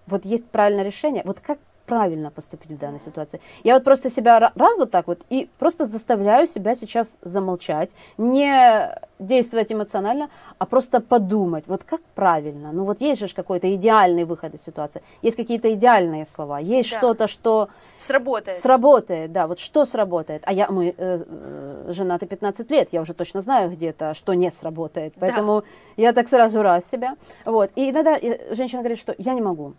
Вот 0.08 0.24
есть 0.26 0.46
правильное 0.48 0.84
решение. 0.84 1.24
Вот 1.26 1.40
как 1.40 1.60
правильно 1.86 2.32
поступить 2.32 2.72
в 2.72 2.78
данной 2.78 3.00
ситуации. 3.00 3.40
Я 3.64 3.76
вот 3.76 3.84
просто 3.84 4.10
себя 4.10 4.40
раз 4.40 4.78
вот 4.78 4.92
так 4.92 5.08
вот 5.08 5.20
и 5.30 5.50
просто 5.60 5.86
заставляю 5.86 6.48
себя 6.48 6.76
сейчас 6.76 7.10
замолчать, 7.22 7.90
не 8.18 9.00
действовать 9.20 9.72
эмоционально, 9.72 10.30
а 10.58 10.66
просто 10.66 11.00
подумать, 11.00 11.66
вот 11.68 11.84
как 11.84 12.02
правильно. 12.16 12.72
Ну 12.72 12.84
вот 12.84 13.02
есть 13.02 13.22
же 13.22 13.34
какой-то 13.34 13.74
идеальный 13.76 14.26
выход 14.26 14.54
из 14.54 14.64
ситуации, 14.64 15.02
есть 15.22 15.38
какие-то 15.38 15.74
идеальные 15.74 16.26
слова, 16.26 16.60
есть 16.60 16.92
да. 16.92 16.98
что-то, 16.98 17.28
что 17.28 17.70
сработает. 17.98 18.60
Сработает, 18.60 19.32
да, 19.32 19.48
вот 19.48 19.60
что 19.60 19.86
сработает. 19.86 20.44
А 20.46 20.54
я, 20.54 20.70
мы 20.70 20.88
э, 20.88 20.94
э 20.98 21.92
женаты 21.94 22.26
15 22.26 22.72
лет, 22.72 22.90
я 22.92 23.02
уже 23.02 23.14
точно 23.14 23.42
знаю 23.42 23.70
где-то, 23.70 24.14
что 24.14 24.34
не 24.34 24.52
сработает, 24.52 25.14
поэтому 25.20 25.62
да. 25.62 25.68
я 26.04 26.14
так 26.14 26.28
сразу 26.30 26.62
раз 26.62 26.84
себя. 26.92 27.16
Вот. 27.46 27.72
И 27.76 27.90
иногда 27.90 28.20
женщина 28.52 28.82
говорит, 28.82 29.00
что 29.00 29.16
я 29.18 29.34
не 29.34 29.42
могу, 29.42 29.76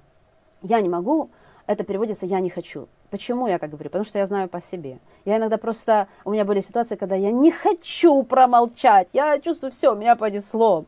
я 0.63 0.81
не 0.81 0.89
могу, 0.89 1.31
это 1.67 1.85
переводится 1.85 2.27
«я 2.27 2.41
не 2.41 2.51
хочу». 2.51 2.89
Почему 3.11 3.47
я 3.47 3.59
так 3.59 3.71
говорю? 3.71 3.91
Потому 3.91 4.05
что 4.05 4.19
я 4.19 4.27
знаю 4.27 4.49
по 4.49 4.61
себе. 4.61 4.99
Я 5.25 5.37
иногда 5.37 5.59
просто... 5.59 6.09
У 6.25 6.31
меня 6.31 6.45
были 6.45 6.61
ситуации, 6.61 6.97
когда 6.97 7.17
я 7.17 7.31
не 7.31 7.51
хочу 7.51 8.23
промолчать. 8.23 9.09
Я 9.13 9.39
чувствую, 9.39 9.73
все, 9.73 9.95
меня 9.95 10.17
понесло. 10.17 10.85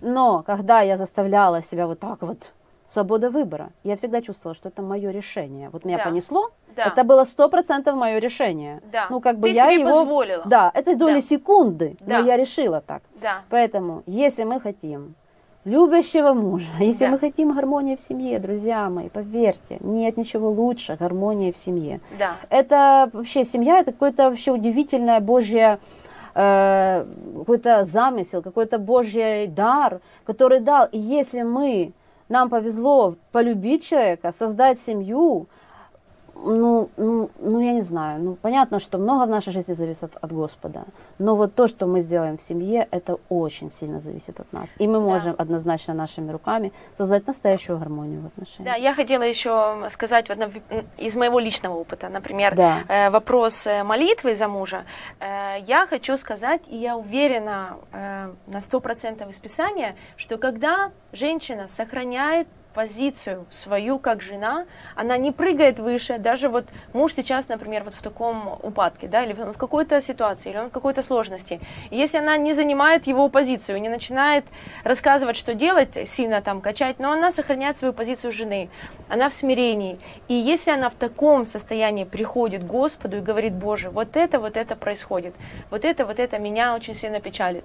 Но 0.00 0.42
когда 0.42 0.80
я 0.80 0.96
заставляла 0.96 1.62
себя 1.62 1.86
вот 1.86 2.00
так 2.00 2.22
вот, 2.22 2.52
свобода 2.86 3.30
выбора, 3.30 3.70
я 3.84 3.96
всегда 3.96 4.22
чувствовала, 4.22 4.54
что 4.54 4.70
это 4.70 4.82
мое 4.82 5.10
решение. 5.10 5.68
Вот 5.70 5.84
меня 5.84 5.98
да. 5.98 6.04
понесло, 6.04 6.50
да. 6.74 6.84
это 6.84 7.04
было 7.04 7.24
сто 7.24 7.48
процентов 7.48 7.96
мое 7.96 8.18
решение. 8.18 8.80
Да. 8.90 9.06
Ну, 9.10 9.20
как 9.20 9.38
бы 9.38 9.48
Ты 9.48 9.54
я 9.54 9.64
себе 9.64 9.80
его... 9.80 9.90
позволила. 9.90 10.44
Да, 10.46 10.70
это 10.74 10.96
доли 10.96 11.16
да. 11.16 11.20
секунды, 11.20 11.96
да. 12.00 12.20
но 12.20 12.26
я 12.26 12.36
решила 12.36 12.80
так. 12.80 13.02
Да. 13.20 13.42
Поэтому, 13.50 14.02
если 14.06 14.44
мы 14.44 14.60
хотим 14.60 15.14
любящего 15.64 16.32
мужа. 16.32 16.68
Если 16.80 17.04
да. 17.04 17.10
мы 17.10 17.18
хотим 17.18 17.52
гармонии 17.52 17.96
в 17.96 18.00
семье, 18.00 18.38
друзья 18.38 18.88
мои, 18.88 19.08
поверьте, 19.08 19.78
нет 19.80 20.16
ничего 20.16 20.50
лучше 20.50 20.96
гармонии 20.98 21.52
в 21.52 21.56
семье. 21.56 22.00
Да. 22.18 22.36
Это 22.50 23.10
вообще 23.12 23.44
семья, 23.44 23.80
это 23.80 23.92
какое-то 23.92 24.30
вообще 24.30 24.52
удивительное 24.52 25.20
Божье 25.20 25.78
э, 26.34 27.04
какой-то 27.38 27.84
замысел, 27.84 28.42
какой-то 28.42 28.78
Божий 28.78 29.46
дар, 29.46 30.00
который 30.24 30.60
дал. 30.60 30.86
И 30.90 30.98
если 30.98 31.42
мы, 31.42 31.92
нам 32.28 32.48
повезло 32.48 33.16
полюбить 33.32 33.86
человека, 33.86 34.32
создать 34.38 34.80
семью, 34.80 35.46
ну, 36.44 36.90
ну, 36.96 37.30
ну, 37.38 37.60
я 37.60 37.72
не 37.72 37.82
знаю. 37.82 38.20
Ну, 38.20 38.34
понятно, 38.34 38.80
что 38.80 38.98
много 38.98 39.26
в 39.26 39.28
нашей 39.28 39.52
жизни 39.52 39.74
зависит 39.74 40.16
от 40.20 40.32
Господа. 40.32 40.84
Но 41.18 41.34
вот 41.34 41.54
то, 41.54 41.68
что 41.68 41.86
мы 41.86 42.00
сделаем 42.00 42.36
в 42.36 42.42
семье, 42.42 42.86
это 42.90 43.18
очень 43.28 43.70
сильно 43.72 44.00
зависит 44.00 44.40
от 44.40 44.52
нас. 44.52 44.68
И 44.78 44.86
мы 44.86 45.00
можем 45.00 45.34
да. 45.34 45.42
однозначно 45.42 45.94
нашими 45.94 46.30
руками 46.30 46.72
создать 46.96 47.26
настоящую 47.26 47.78
гармонию 47.78 48.22
в 48.22 48.26
отношениях. 48.26 48.74
Да, 48.74 48.80
я 48.80 48.94
хотела 48.94 49.22
еще 49.22 49.88
сказать 49.90 50.28
вот, 50.28 50.38
из 50.96 51.16
моего 51.16 51.38
личного 51.38 51.74
опыта, 51.74 52.08
например, 52.08 52.54
да. 52.54 52.82
э, 52.88 53.10
вопрос 53.10 53.66
э, 53.66 53.82
молитвы 53.82 54.34
за 54.34 54.48
мужа. 54.48 54.84
Э, 55.20 55.56
я 55.66 55.86
хочу 55.86 56.16
сказать, 56.16 56.62
и 56.68 56.76
я 56.76 56.96
уверена 56.96 57.76
э, 57.92 58.32
на 58.46 58.58
100% 58.58 59.28
из 59.30 59.38
Писания, 59.38 59.96
что 60.16 60.38
когда 60.38 60.90
женщина 61.12 61.68
сохраняет 61.68 62.48
позицию 62.74 63.46
свою 63.50 63.98
как 63.98 64.22
жена, 64.22 64.66
она 64.94 65.16
не 65.16 65.32
прыгает 65.32 65.78
выше, 65.78 66.18
даже 66.18 66.48
вот 66.48 66.66
муж 66.92 67.14
сейчас, 67.14 67.48
например, 67.48 67.84
вот 67.84 67.94
в 67.94 68.02
таком 68.02 68.58
упадке, 68.62 69.08
да, 69.08 69.24
или 69.24 69.32
в 69.32 69.56
какой-то 69.56 70.00
ситуации, 70.00 70.50
или 70.50 70.58
он 70.58 70.68
в 70.68 70.72
какой-то 70.72 71.02
сложности. 71.02 71.60
Если 71.90 72.18
она 72.18 72.36
не 72.36 72.54
занимает 72.54 73.06
его 73.06 73.28
позицию, 73.28 73.80
не 73.80 73.88
начинает 73.88 74.44
рассказывать, 74.84 75.36
что 75.36 75.54
делать, 75.54 76.08
сильно 76.08 76.40
там 76.40 76.60
качать, 76.60 76.98
но 76.98 77.12
она 77.12 77.32
сохраняет 77.32 77.78
свою 77.78 77.92
позицию 77.92 78.32
жены, 78.32 78.68
она 79.08 79.28
в 79.28 79.34
смирении. 79.34 79.98
И 80.28 80.34
если 80.34 80.70
она 80.70 80.90
в 80.90 80.94
таком 80.94 81.46
состоянии 81.46 82.04
приходит 82.04 82.62
к 82.62 82.66
Господу 82.66 83.16
и 83.16 83.20
говорит, 83.20 83.54
Боже, 83.54 83.90
вот 83.90 84.16
это, 84.16 84.38
вот 84.38 84.56
это 84.56 84.76
происходит, 84.76 85.34
вот 85.70 85.84
это, 85.84 86.04
вот 86.04 86.18
это 86.18 86.38
меня 86.38 86.74
очень 86.74 86.94
сильно 86.94 87.20
печалит. 87.20 87.64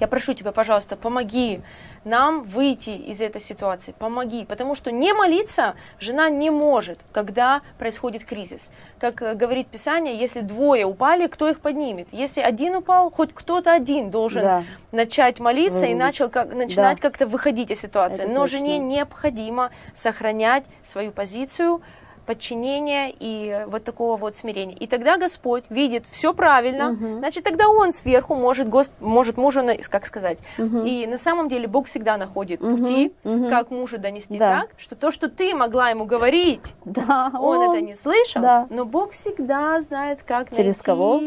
Я 0.00 0.06
прошу 0.06 0.34
тебя, 0.34 0.52
пожалуйста, 0.52 0.96
помоги 0.96 1.60
нам 2.08 2.42
выйти 2.42 2.90
из 2.90 3.20
этой 3.20 3.40
ситуации, 3.40 3.94
помоги, 3.98 4.44
потому 4.44 4.74
что 4.74 4.90
не 4.90 5.12
молиться 5.12 5.74
жена 6.00 6.30
не 6.30 6.50
может, 6.50 6.98
когда 7.12 7.60
происходит 7.78 8.24
кризис. 8.24 8.68
Как 8.98 9.22
э, 9.22 9.34
говорит 9.34 9.68
Писание, 9.68 10.16
если 10.16 10.40
двое 10.40 10.84
упали, 10.86 11.26
кто 11.26 11.48
их 11.48 11.60
поднимет? 11.60 12.08
Если 12.10 12.40
один 12.40 12.76
упал, 12.76 13.10
хоть 13.10 13.32
кто-то 13.32 13.72
один 13.72 14.10
должен 14.10 14.42
да. 14.42 14.64
начать 14.90 15.38
молиться 15.38 15.80
Вы... 15.80 15.92
и 15.92 15.94
начал 15.94 16.28
как, 16.30 16.52
начинать 16.52 16.96
да. 16.96 17.02
как-то 17.02 17.26
выходить 17.26 17.70
из 17.70 17.80
ситуации. 17.80 18.22
Это 18.22 18.32
Но 18.32 18.42
точно. 18.42 18.58
жене 18.58 18.78
необходимо 18.78 19.70
сохранять 19.94 20.64
свою 20.82 21.12
позицию, 21.12 21.82
подчинения 22.28 23.10
и 23.18 23.64
вот 23.68 23.84
такого 23.84 24.18
вот 24.18 24.36
смирения. 24.36 24.74
И 24.74 24.86
тогда 24.86 25.16
Господь 25.16 25.64
видит 25.70 26.04
все 26.10 26.34
правильно, 26.34 26.90
угу. 26.90 27.20
значит, 27.20 27.42
тогда 27.42 27.70
Он 27.70 27.94
сверху 27.94 28.34
может, 28.34 28.68
Гос, 28.68 28.90
может 29.00 29.38
мужа, 29.38 29.78
как 29.88 30.04
сказать. 30.04 30.38
Угу. 30.58 30.82
И 30.82 31.06
на 31.06 31.16
самом 31.16 31.48
деле 31.48 31.66
Бог 31.66 31.86
всегда 31.86 32.18
находит 32.18 32.60
угу. 32.60 32.76
пути, 32.76 33.14
угу. 33.24 33.48
как 33.48 33.70
мужа 33.70 33.96
донести 33.96 34.36
да. 34.36 34.60
так, 34.60 34.70
что 34.76 34.94
то, 34.94 35.10
что 35.10 35.30
ты 35.30 35.54
могла 35.54 35.88
ему 35.88 36.04
говорить, 36.04 36.74
да. 36.84 37.30
он, 37.32 37.56
он 37.56 37.70
это 37.70 37.80
не 37.80 37.94
слышал, 37.94 38.42
да. 38.42 38.66
но 38.68 38.84
Бог 38.84 39.12
всегда 39.12 39.80
знает, 39.80 40.22
как 40.22 40.50
Через 40.50 40.76
найти... 40.76 40.82
кого? 40.82 41.22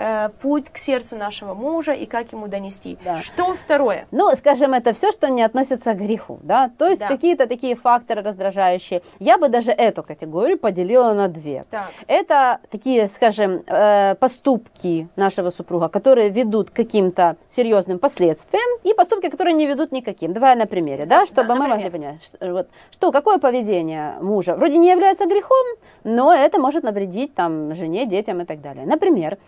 Э, 0.00 0.28
путь 0.40 0.70
к 0.70 0.78
сердцу 0.78 1.16
нашего 1.16 1.54
мужа 1.54 1.92
и 1.92 2.06
как 2.06 2.30
ему 2.32 2.46
донести. 2.46 2.96
Да. 3.04 3.20
Что 3.20 3.54
второе? 3.54 4.06
Ну, 4.12 4.30
скажем, 4.36 4.72
это 4.72 4.92
все, 4.92 5.10
что 5.10 5.28
не 5.28 5.42
относится 5.42 5.92
к 5.92 5.96
греху, 5.96 6.38
да, 6.44 6.70
то 6.78 6.86
есть 6.86 7.00
да. 7.00 7.08
какие-то 7.08 7.48
такие 7.48 7.74
факторы 7.74 8.22
раздражающие. 8.22 9.02
Я 9.18 9.38
бы 9.38 9.48
даже 9.48 9.72
эту 9.72 10.04
категорию 10.04 10.56
поделила 10.56 11.14
на 11.14 11.26
две. 11.26 11.64
Так. 11.68 11.90
Это 12.06 12.60
такие, 12.70 13.08
скажем, 13.08 13.64
э, 13.66 14.14
поступки 14.20 15.08
нашего 15.16 15.50
супруга, 15.50 15.88
которые 15.88 16.28
ведут 16.28 16.70
к 16.70 16.74
каким-то 16.74 17.36
серьезным 17.56 17.98
последствиям, 17.98 18.78
и 18.84 18.94
поступки, 18.94 19.28
которые 19.28 19.54
не 19.54 19.66
ведут 19.66 19.90
никаким. 19.90 20.32
Давай 20.32 20.54
на 20.54 20.66
примере, 20.66 21.06
да, 21.06 21.26
чтобы 21.26 21.48
да, 21.48 21.54
мы 21.56 21.66
могли 21.66 21.90
понять, 21.90 22.22
что, 22.22 22.52
вот, 22.52 22.68
что 22.92 23.10
какое 23.10 23.38
поведение 23.38 24.14
мужа 24.20 24.54
вроде 24.54 24.78
не 24.78 24.90
является 24.90 25.26
грехом, 25.26 25.66
но 26.04 26.32
это 26.32 26.60
может 26.60 26.84
навредить 26.84 27.34
там 27.34 27.74
жене, 27.74 28.06
детям 28.06 28.40
и 28.40 28.44
так 28.44 28.60
далее. 28.60 28.86
Например, 28.86 29.38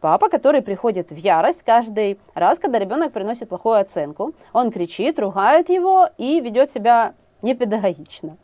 Папа, 0.00 0.30
который 0.30 0.62
приходит 0.62 1.10
в 1.10 1.16
ярость 1.16 1.62
каждый 1.62 2.18
раз, 2.34 2.58
когда 2.58 2.78
ребенок 2.78 3.12
приносит 3.12 3.50
плохую 3.50 3.80
оценку. 3.80 4.32
Он 4.54 4.70
кричит, 4.70 5.18
ругает 5.18 5.68
его 5.68 6.08
и 6.16 6.40
ведет 6.40 6.70
себя 6.72 7.12
непедагогично. 7.42 8.36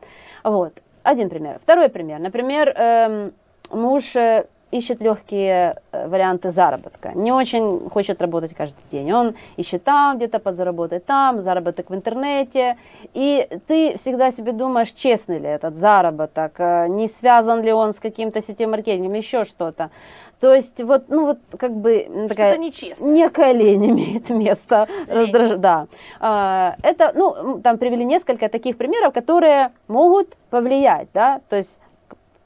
Вот. 0.45 0.73
Один 1.03 1.31
пример. 1.31 1.59
Второй 1.63 1.89
пример. 1.89 2.19
Например, 2.19 2.69
эм, 2.77 3.33
муж 3.71 4.15
э, 4.17 4.47
ищет 4.71 5.01
легкие 5.01 5.77
э, 5.93 6.09
варианты 6.09 6.51
заработка. 6.51 7.13
Не 7.15 7.33
очень 7.33 7.89
хочет 7.91 8.21
работать 8.21 8.55
каждый 8.55 8.83
день. 8.91 9.13
Он 9.13 9.35
ищет 9.57 9.85
там 9.85 10.17
где-то 10.17 10.39
подзаработать, 10.41 11.07
там, 11.07 11.43
заработок 11.43 11.91
в 11.91 11.95
интернете. 11.95 12.77
И 13.15 13.49
ты 13.67 13.97
всегда 13.99 14.33
себе 14.33 14.53
думаешь, 14.53 14.91
честный 14.93 15.39
ли 15.39 15.49
этот 15.49 15.77
заработок, 15.77 16.55
э, 16.59 16.89
не 16.89 17.09
связан 17.09 17.63
ли 17.63 17.73
он 17.73 17.95
с 17.95 18.01
каким-то 18.01 18.43
сетевым 18.43 18.73
маркетингом, 18.73 19.15
еще 19.15 19.45
что-то. 19.45 19.91
То 20.41 20.55
есть 20.55 20.83
вот, 20.83 21.09
ну 21.09 21.27
вот 21.27 21.39
как 21.59 21.73
бы 21.73 22.27
такая 22.29 22.59
нечестное. 22.59 23.11
некая 23.11 23.53
лень 23.53 23.87
имеет 23.91 24.29
место. 24.29 24.87
Раздраж... 25.09 25.59
Да. 25.59 25.87
А, 26.21 26.77
это, 26.83 27.13
ну, 27.15 27.61
там 27.63 27.79
привели 27.79 28.05
несколько 28.05 28.49
таких 28.49 28.77
примеров, 28.77 29.15
которые 29.15 29.73
могут 29.89 30.37
повлиять, 30.51 31.09
да, 31.15 31.41
то 31.49 31.57
есть 31.57 31.79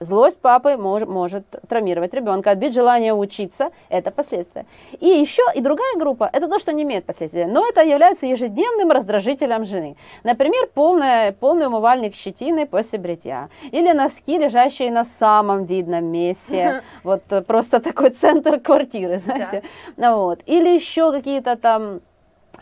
Злость 0.02 0.40
папы 0.40 0.78
мож, 0.78 1.02
может 1.02 1.44
травмировать 1.68 2.14
ребенка, 2.14 2.52
отбить 2.52 2.72
желание 2.72 3.12
учиться, 3.12 3.70
это 3.90 4.10
последствия. 4.10 4.64
И 4.98 5.06
еще 5.06 5.42
и 5.54 5.60
другая 5.60 5.94
группа, 5.98 6.28
это 6.32 6.48
то, 6.48 6.58
что 6.58 6.72
не 6.72 6.84
имеет 6.84 7.04
последствий, 7.04 7.44
но 7.44 7.68
это 7.68 7.82
является 7.82 8.24
ежедневным 8.24 8.90
раздражителем 8.90 9.66
жены. 9.66 9.96
Например, 10.24 10.70
полная, 10.72 11.32
полный 11.32 11.66
умывальник 11.66 12.14
щетины 12.14 12.66
после 12.66 12.98
бритья. 12.98 13.50
Или 13.72 13.92
носки, 13.92 14.38
лежащие 14.38 14.90
на 14.90 15.04
самом 15.18 15.64
видном 15.64 16.06
месте. 16.06 16.82
Вот 17.02 17.22
просто 17.46 17.80
такой 17.80 18.10
центр 18.10 18.58
квартиры, 18.60 19.18
знаете. 19.18 19.62
Вот. 19.96 20.40
Или 20.46 20.68
еще 20.70 21.12
какие-то 21.12 21.56
там 21.56 22.00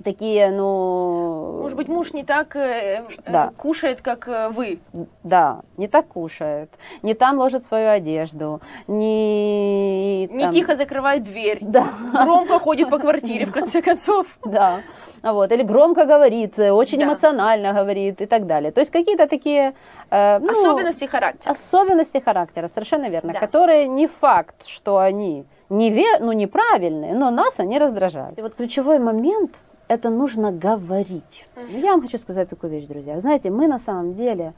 такие, 0.05 0.51
ну... 0.51 1.61
Может 1.63 1.77
быть, 1.77 1.89
муж 1.89 2.13
не 2.13 2.25
так 2.25 2.57
э, 2.57 3.05
э 3.25 3.31
да. 3.31 3.53
кушает, 3.57 4.01
как 4.01 4.29
э, 4.29 4.49
вы. 4.49 4.79
Да, 5.23 5.61
не 5.77 5.89
так 5.89 6.09
кушает, 6.09 6.71
не 7.03 7.15
там 7.15 7.39
ложит 7.39 7.65
свою 7.65 7.91
одежду, 7.91 8.61
не... 8.87 10.27
Не 10.27 10.45
там... 10.45 10.53
тихо 10.53 10.77
закрывает 10.77 11.25
дверь, 11.25 11.59
да. 11.61 11.89
громко 12.13 12.59
ходит 12.59 12.91
по 12.91 12.99
квартире, 12.99 13.47
в 13.47 13.53
конце 13.53 13.83
концов. 13.83 14.39
Да, 14.49 14.81
вот, 15.23 15.53
или 15.53 15.63
громко 15.63 16.05
говорит, 16.05 16.59
очень 16.59 16.99
да. 16.99 17.05
эмоционально 17.05 17.73
говорит 17.73 18.21
и 18.21 18.27
так 18.27 18.47
далее. 18.47 18.71
То 18.71 18.81
есть 18.81 18.93
какие-то 18.93 19.27
такие... 19.27 19.75
Э, 20.11 20.39
ну, 20.39 20.53
особенности 20.53 21.07
характера. 21.07 21.53
Особенности 21.53 22.19
характера, 22.25 22.71
совершенно 22.75 23.09
верно, 23.09 23.33
да. 23.33 23.41
которые 23.41 23.89
не 23.89 24.07
факт, 24.07 24.67
что 24.67 24.99
они 24.99 25.45
невер... 25.69 26.21
ну, 26.21 26.33
неправильные, 26.33 27.15
но 27.15 27.31
нас 27.31 27.55
они 27.59 27.79
раздражают. 27.79 28.39
И 28.39 28.43
вот 28.43 28.55
ключевой 28.55 28.99
момент– 28.99 29.51
это 29.89 30.11
нужно 30.11 30.53
говорить. 30.53 31.47
Я 31.69 31.93
вам 31.93 32.03
хочу 32.03 32.19
сказать 32.19 32.49
такую 32.49 32.71
вещь, 32.71 32.87
друзья. 32.87 33.19
Знаете, 33.21 33.51
мы 33.51 33.67
на 33.67 33.79
самом 33.79 34.15
деле 34.15 34.53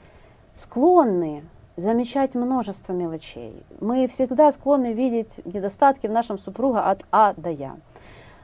склонны 0.55 1.43
замечать 1.77 2.35
множество 2.35 2.93
мелочей. 2.93 3.53
Мы 3.79 4.07
всегда 4.07 4.51
склонны 4.51 4.93
видеть 4.93 5.29
недостатки 5.45 6.07
в 6.07 6.11
нашем 6.11 6.37
супруге 6.37 6.79
от 6.79 7.01
А 7.11 7.33
до 7.37 7.49
Я. 7.49 7.77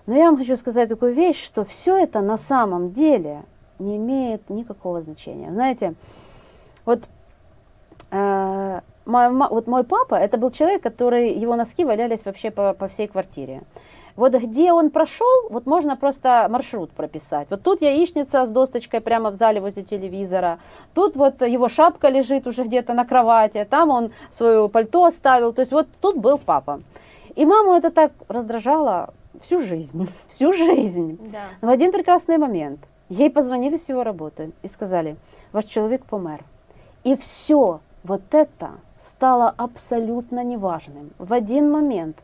Но 0.06 0.16
я 0.16 0.26
вам 0.26 0.38
хочу 0.38 0.56
сказать 0.56 0.88
такую 0.88 1.14
вещь, 1.14 1.44
что 1.44 1.66
все 1.66 1.98
это 1.98 2.22
на 2.22 2.38
самом 2.38 2.94
деле 2.94 3.44
не 3.78 3.98
имеет 3.98 4.50
никакого 4.50 5.02
значения. 5.02 5.52
Знаете, 5.52 5.94
вот, 6.86 7.02
э, 8.12 8.82
мой, 9.06 9.30
вот 9.30 9.68
мой 9.68 9.84
папа, 9.84 10.16
это 10.16 10.38
был 10.38 10.52
человек, 10.52 10.82
который, 10.82 11.34
его 11.34 11.58
носки 11.58 11.84
валялись 11.84 12.24
вообще 12.24 12.50
по, 12.52 12.74
по 12.74 12.88
всей 12.88 13.08
квартире. 13.08 13.64
Вот 14.18 14.34
где 14.34 14.74
он 14.74 14.90
прошел, 14.90 15.48
вот 15.52 15.68
можно 15.68 15.96
просто 15.96 16.48
маршрут 16.50 16.90
прописать. 16.90 17.48
Вот 17.52 17.62
тут 17.62 17.84
яичница 17.84 18.48
с 18.48 18.50
досточкой 18.50 19.00
прямо 19.00 19.30
в 19.30 19.36
зале 19.36 19.62
возле 19.62 19.84
телевизора. 19.84 20.58
Тут 20.96 21.16
вот 21.16 21.42
его 21.42 21.70
шапка 21.70 22.10
лежит 22.10 22.48
уже 22.48 22.64
где-то 22.64 22.94
на 22.94 23.06
кровати. 23.06 23.66
Там 23.70 23.92
он 23.92 24.12
свое 24.32 24.68
пальто 24.70 25.06
оставил. 25.06 25.54
То 25.54 25.62
есть 25.62 25.72
вот 25.72 25.88
тут 26.02 26.18
был 26.18 26.40
папа. 26.40 26.82
И 27.36 27.46
маму 27.46 27.74
это 27.74 27.92
так 27.92 28.12
раздражало 28.28 29.14
всю 29.42 29.62
жизнь. 29.62 30.10
Всю 30.28 30.52
жизнь. 30.52 31.20
Да. 31.32 31.44
Но 31.62 31.68
в 31.68 31.72
один 31.72 31.92
прекрасный 31.92 32.40
момент 32.40 32.80
ей 33.10 33.30
позвонили 33.30 33.78
с 33.78 33.88
его 33.88 34.04
работы 34.04 34.52
и 34.64 34.68
сказали, 34.68 35.16
ваш 35.52 35.66
человек 35.66 36.04
помер. 36.06 36.44
И 37.04 37.16
все 37.16 37.82
вот 38.04 38.24
это 38.32 38.72
стало 39.00 39.54
абсолютно 39.56 40.44
неважным. 40.44 41.12
В 41.20 41.34
один 41.34 41.70
момент 41.70 42.18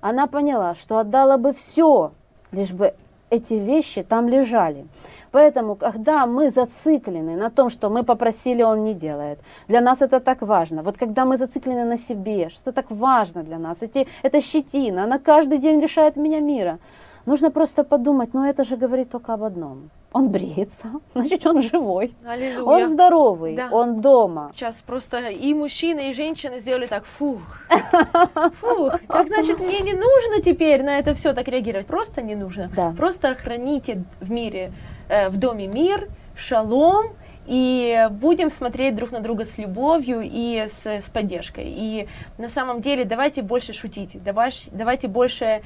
она 0.00 0.26
поняла, 0.26 0.74
что 0.74 0.98
отдала 0.98 1.36
бы 1.36 1.52
все, 1.52 2.12
лишь 2.52 2.70
бы 2.70 2.94
эти 3.30 3.54
вещи 3.54 4.02
там 4.02 4.28
лежали. 4.28 4.86
Поэтому, 5.30 5.74
когда 5.74 6.26
мы 6.26 6.50
зациклены 6.50 7.36
на 7.36 7.50
том, 7.50 7.68
что 7.70 7.90
мы 7.90 8.02
попросили, 8.02 8.62
он 8.62 8.84
не 8.84 8.94
делает, 8.94 9.38
для 9.68 9.80
нас 9.80 10.00
это 10.00 10.20
так 10.20 10.40
важно. 10.40 10.82
Вот 10.82 10.96
когда 10.96 11.24
мы 11.24 11.36
зациклены 11.36 11.84
на 11.84 11.98
себе, 11.98 12.48
что 12.48 12.72
так 12.72 12.90
важно 12.90 13.42
для 13.42 13.58
нас, 13.58 13.82
эти, 13.82 14.06
эта 14.22 14.40
щетина, 14.40 15.04
она 15.04 15.18
каждый 15.18 15.58
день 15.58 15.80
решает 15.80 16.16
меня 16.16 16.40
мира. 16.40 16.78
Нужно 17.28 17.50
просто 17.50 17.84
подумать, 17.84 18.32
ну 18.32 18.42
это 18.42 18.64
же 18.64 18.78
говорит 18.78 19.10
только 19.10 19.34
об 19.34 19.42
одном. 19.42 19.90
Он 20.12 20.30
бреется, 20.30 20.88
значит, 21.14 21.46
он 21.46 21.60
живой. 21.60 22.14
Аллилуйя. 22.26 22.64
Он 22.64 22.88
здоровый, 22.88 23.54
да. 23.54 23.68
он 23.70 24.00
дома. 24.00 24.50
Сейчас 24.54 24.76
просто 24.76 25.18
и 25.28 25.52
мужчины, 25.52 26.08
и 26.08 26.14
женщины 26.14 26.58
сделали 26.58 26.86
так, 26.86 27.04
фух, 27.04 27.40
фух. 28.60 28.92
Так 29.08 29.26
значит, 29.26 29.60
мне 29.60 29.80
не 29.80 29.92
нужно 29.92 30.40
теперь 30.42 30.82
на 30.82 30.98
это 30.98 31.12
все 31.12 31.34
так 31.34 31.48
реагировать. 31.48 31.86
Просто 31.86 32.22
не 32.22 32.34
нужно. 32.34 32.70
Да. 32.74 32.94
Просто 32.96 33.34
храните 33.34 34.04
в 34.20 34.30
мире, 34.30 34.72
э, 35.10 35.28
в 35.28 35.36
доме 35.36 35.66
мир, 35.66 36.08
шалом, 36.34 37.08
и 37.48 38.08
будем 38.10 38.50
смотреть 38.50 38.94
друг 38.94 39.10
на 39.10 39.20
друга 39.20 39.46
с 39.46 39.56
любовью 39.56 40.20
и 40.22 40.66
с, 40.68 40.86
с 40.86 41.10
поддержкой. 41.10 41.64
И 41.66 42.08
на 42.36 42.48
самом 42.48 42.82
деле 42.82 43.04
давайте 43.04 43.42
больше 43.42 43.72
шутить, 43.72 44.22
давайте, 44.22 44.68
давайте 44.70 45.08
больше 45.08 45.62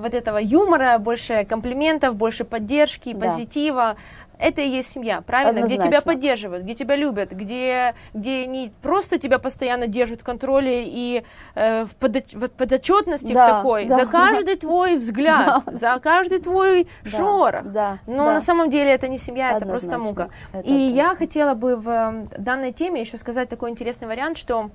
вот 0.00 0.14
этого 0.14 0.38
юмора, 0.38 0.98
больше 0.98 1.44
комплиментов, 1.44 2.16
больше 2.16 2.44
поддержки, 2.44 3.12
да. 3.12 3.26
позитива. 3.26 3.96
Это 4.38 4.62
и 4.62 4.68
есть 4.68 4.92
семья, 4.92 5.20
правильно? 5.20 5.50
Однозначно. 5.50 5.82
Где 5.82 5.88
тебя 5.88 6.00
поддерживают, 6.00 6.62
где 6.62 6.74
тебя 6.74 6.94
любят, 6.94 7.32
где, 7.32 7.94
где 8.14 8.46
не 8.46 8.72
просто 8.82 9.18
тебя 9.18 9.38
постоянно 9.38 9.88
держат 9.88 10.20
в 10.20 10.24
контроле 10.24 10.84
и 10.86 11.24
э, 11.56 11.84
в, 11.84 11.96
подо, 11.96 12.22
в 12.32 12.48
подотчетности 12.48 13.32
да, 13.32 13.46
в 13.46 13.56
такой, 13.56 13.86
да, 13.86 13.96
за 13.96 14.06
каждый 14.06 14.56
твой 14.60 14.96
взгляд, 14.96 15.64
да. 15.66 15.72
за 15.72 15.98
каждый 16.00 16.38
твой 16.38 16.86
да, 17.02 17.10
шорох. 17.10 17.64
Да, 17.64 17.98
Но 18.06 18.26
да. 18.26 18.34
на 18.34 18.40
самом 18.40 18.70
деле 18.70 18.90
это 18.92 19.08
не 19.08 19.18
семья, 19.18 19.56
Однозначно. 19.56 19.64
это 19.64 19.70
просто 19.72 19.98
мука. 19.98 20.28
Это 20.52 20.66
и 20.68 20.86
точно. 20.86 20.96
я 20.96 21.16
хотела 21.16 21.54
бы 21.54 21.74
в 21.74 22.24
данной 22.38 22.72
теме 22.72 23.00
еще 23.00 23.16
сказать 23.18 23.48
такой 23.48 23.70
интересный 23.70 24.06
вариант, 24.06 24.38
что 24.38 24.70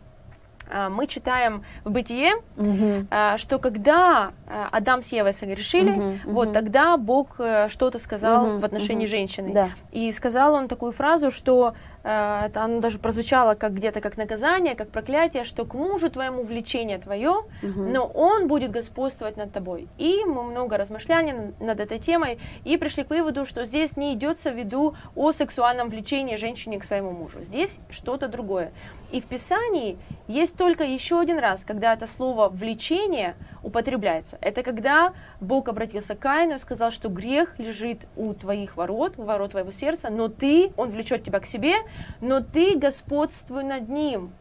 мы 0.89 1.07
читаем 1.07 1.63
в 1.83 1.91
Бытие, 1.91 2.35
угу. 2.57 3.07
что 3.37 3.59
когда 3.59 4.31
а, 4.47 4.69
Адам 4.71 5.01
с 5.01 5.11
Евой 5.11 5.33
согрешили, 5.33 5.91
угу, 5.91 6.17
вот 6.25 6.47
угу. 6.47 6.53
тогда 6.53 6.97
Бог 6.97 7.39
э, 7.39 7.69
что-то 7.69 7.99
сказал 7.99 8.45
угу, 8.45 8.59
в 8.59 8.65
отношении 8.65 9.05
угу. 9.05 9.11
женщины. 9.11 9.53
Да. 9.53 9.69
И 9.91 10.11
сказал 10.11 10.53
он 10.53 10.67
такую 10.67 10.91
фразу, 10.91 11.31
что 11.31 11.73
Э, 12.03 12.45
это 12.45 12.63
оно 12.63 12.79
даже 12.81 12.99
прозвучало 12.99 13.55
как 13.55 13.73
где-то 13.73 14.01
как 14.01 14.17
наказание, 14.17 14.75
как 14.75 14.89
проклятие, 14.89 15.43
что 15.45 15.65
к 15.65 15.73
мужу 15.73 16.09
твоему 16.09 16.43
влечение 16.43 16.97
твое, 16.97 17.31
угу. 17.31 17.45
но 17.63 18.05
он 18.05 18.47
будет 18.47 18.71
господствовать 18.71 19.37
над 19.37 19.51
тобой. 19.51 19.87
И 19.97 20.23
мы 20.25 20.43
много 20.43 20.77
размышляли 20.77 21.53
над 21.59 21.79
этой 21.79 21.99
темой 21.99 22.39
и 22.65 22.77
пришли 22.77 23.03
к 23.03 23.09
выводу, 23.09 23.45
что 23.45 23.65
здесь 23.65 23.95
не 23.97 24.13
идется 24.13 24.51
в 24.51 24.55
виду 24.57 24.95
о 25.15 25.31
сексуальном 25.31 25.89
влечении 25.89 26.35
женщины 26.35 26.79
к 26.79 26.83
своему 26.83 27.11
мужу. 27.11 27.41
Здесь 27.43 27.77
что-то 27.89 28.27
другое. 28.27 28.71
И 29.13 29.21
в 29.21 29.25
Писании 29.25 29.99
есть 30.27 30.57
только 30.57 30.83
еще 30.83 31.19
один 31.19 31.37
раз, 31.37 31.63
когда 31.63 31.93
это 31.93 32.07
слово 32.07 32.49
влечение 32.49 33.35
употребляется. 33.61 34.39
Это 34.41 34.63
когда 34.63 35.13
Бог 35.39 35.69
обратился 35.69 36.15
к 36.15 36.19
Каину 36.19 36.55
и 36.55 36.59
сказал, 36.59 36.89
что 36.89 37.09
грех 37.09 37.59
лежит 37.59 38.07
у 38.15 38.33
твоих 38.33 38.75
ворот, 38.75 39.13
у 39.17 39.23
ворот 39.23 39.51
твоего 39.51 39.71
сердца, 39.71 40.09
но 40.09 40.29
ты, 40.29 40.73
он 40.77 40.89
влечет 40.89 41.23
тебя 41.23 41.39
к 41.39 41.45
себе, 41.45 41.75
но 42.21 42.41
ты 42.41 42.75
господствуй 42.75 43.63
над 43.63 43.87
ним. 43.87 44.33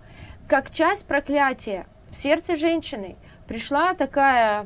Как 0.49 0.71
часть 0.71 1.05
проклятия 1.05 1.87
в 2.11 2.17
сердце 2.17 2.57
женщины 2.57 3.17
пришла 3.47 3.93
такая 3.93 4.65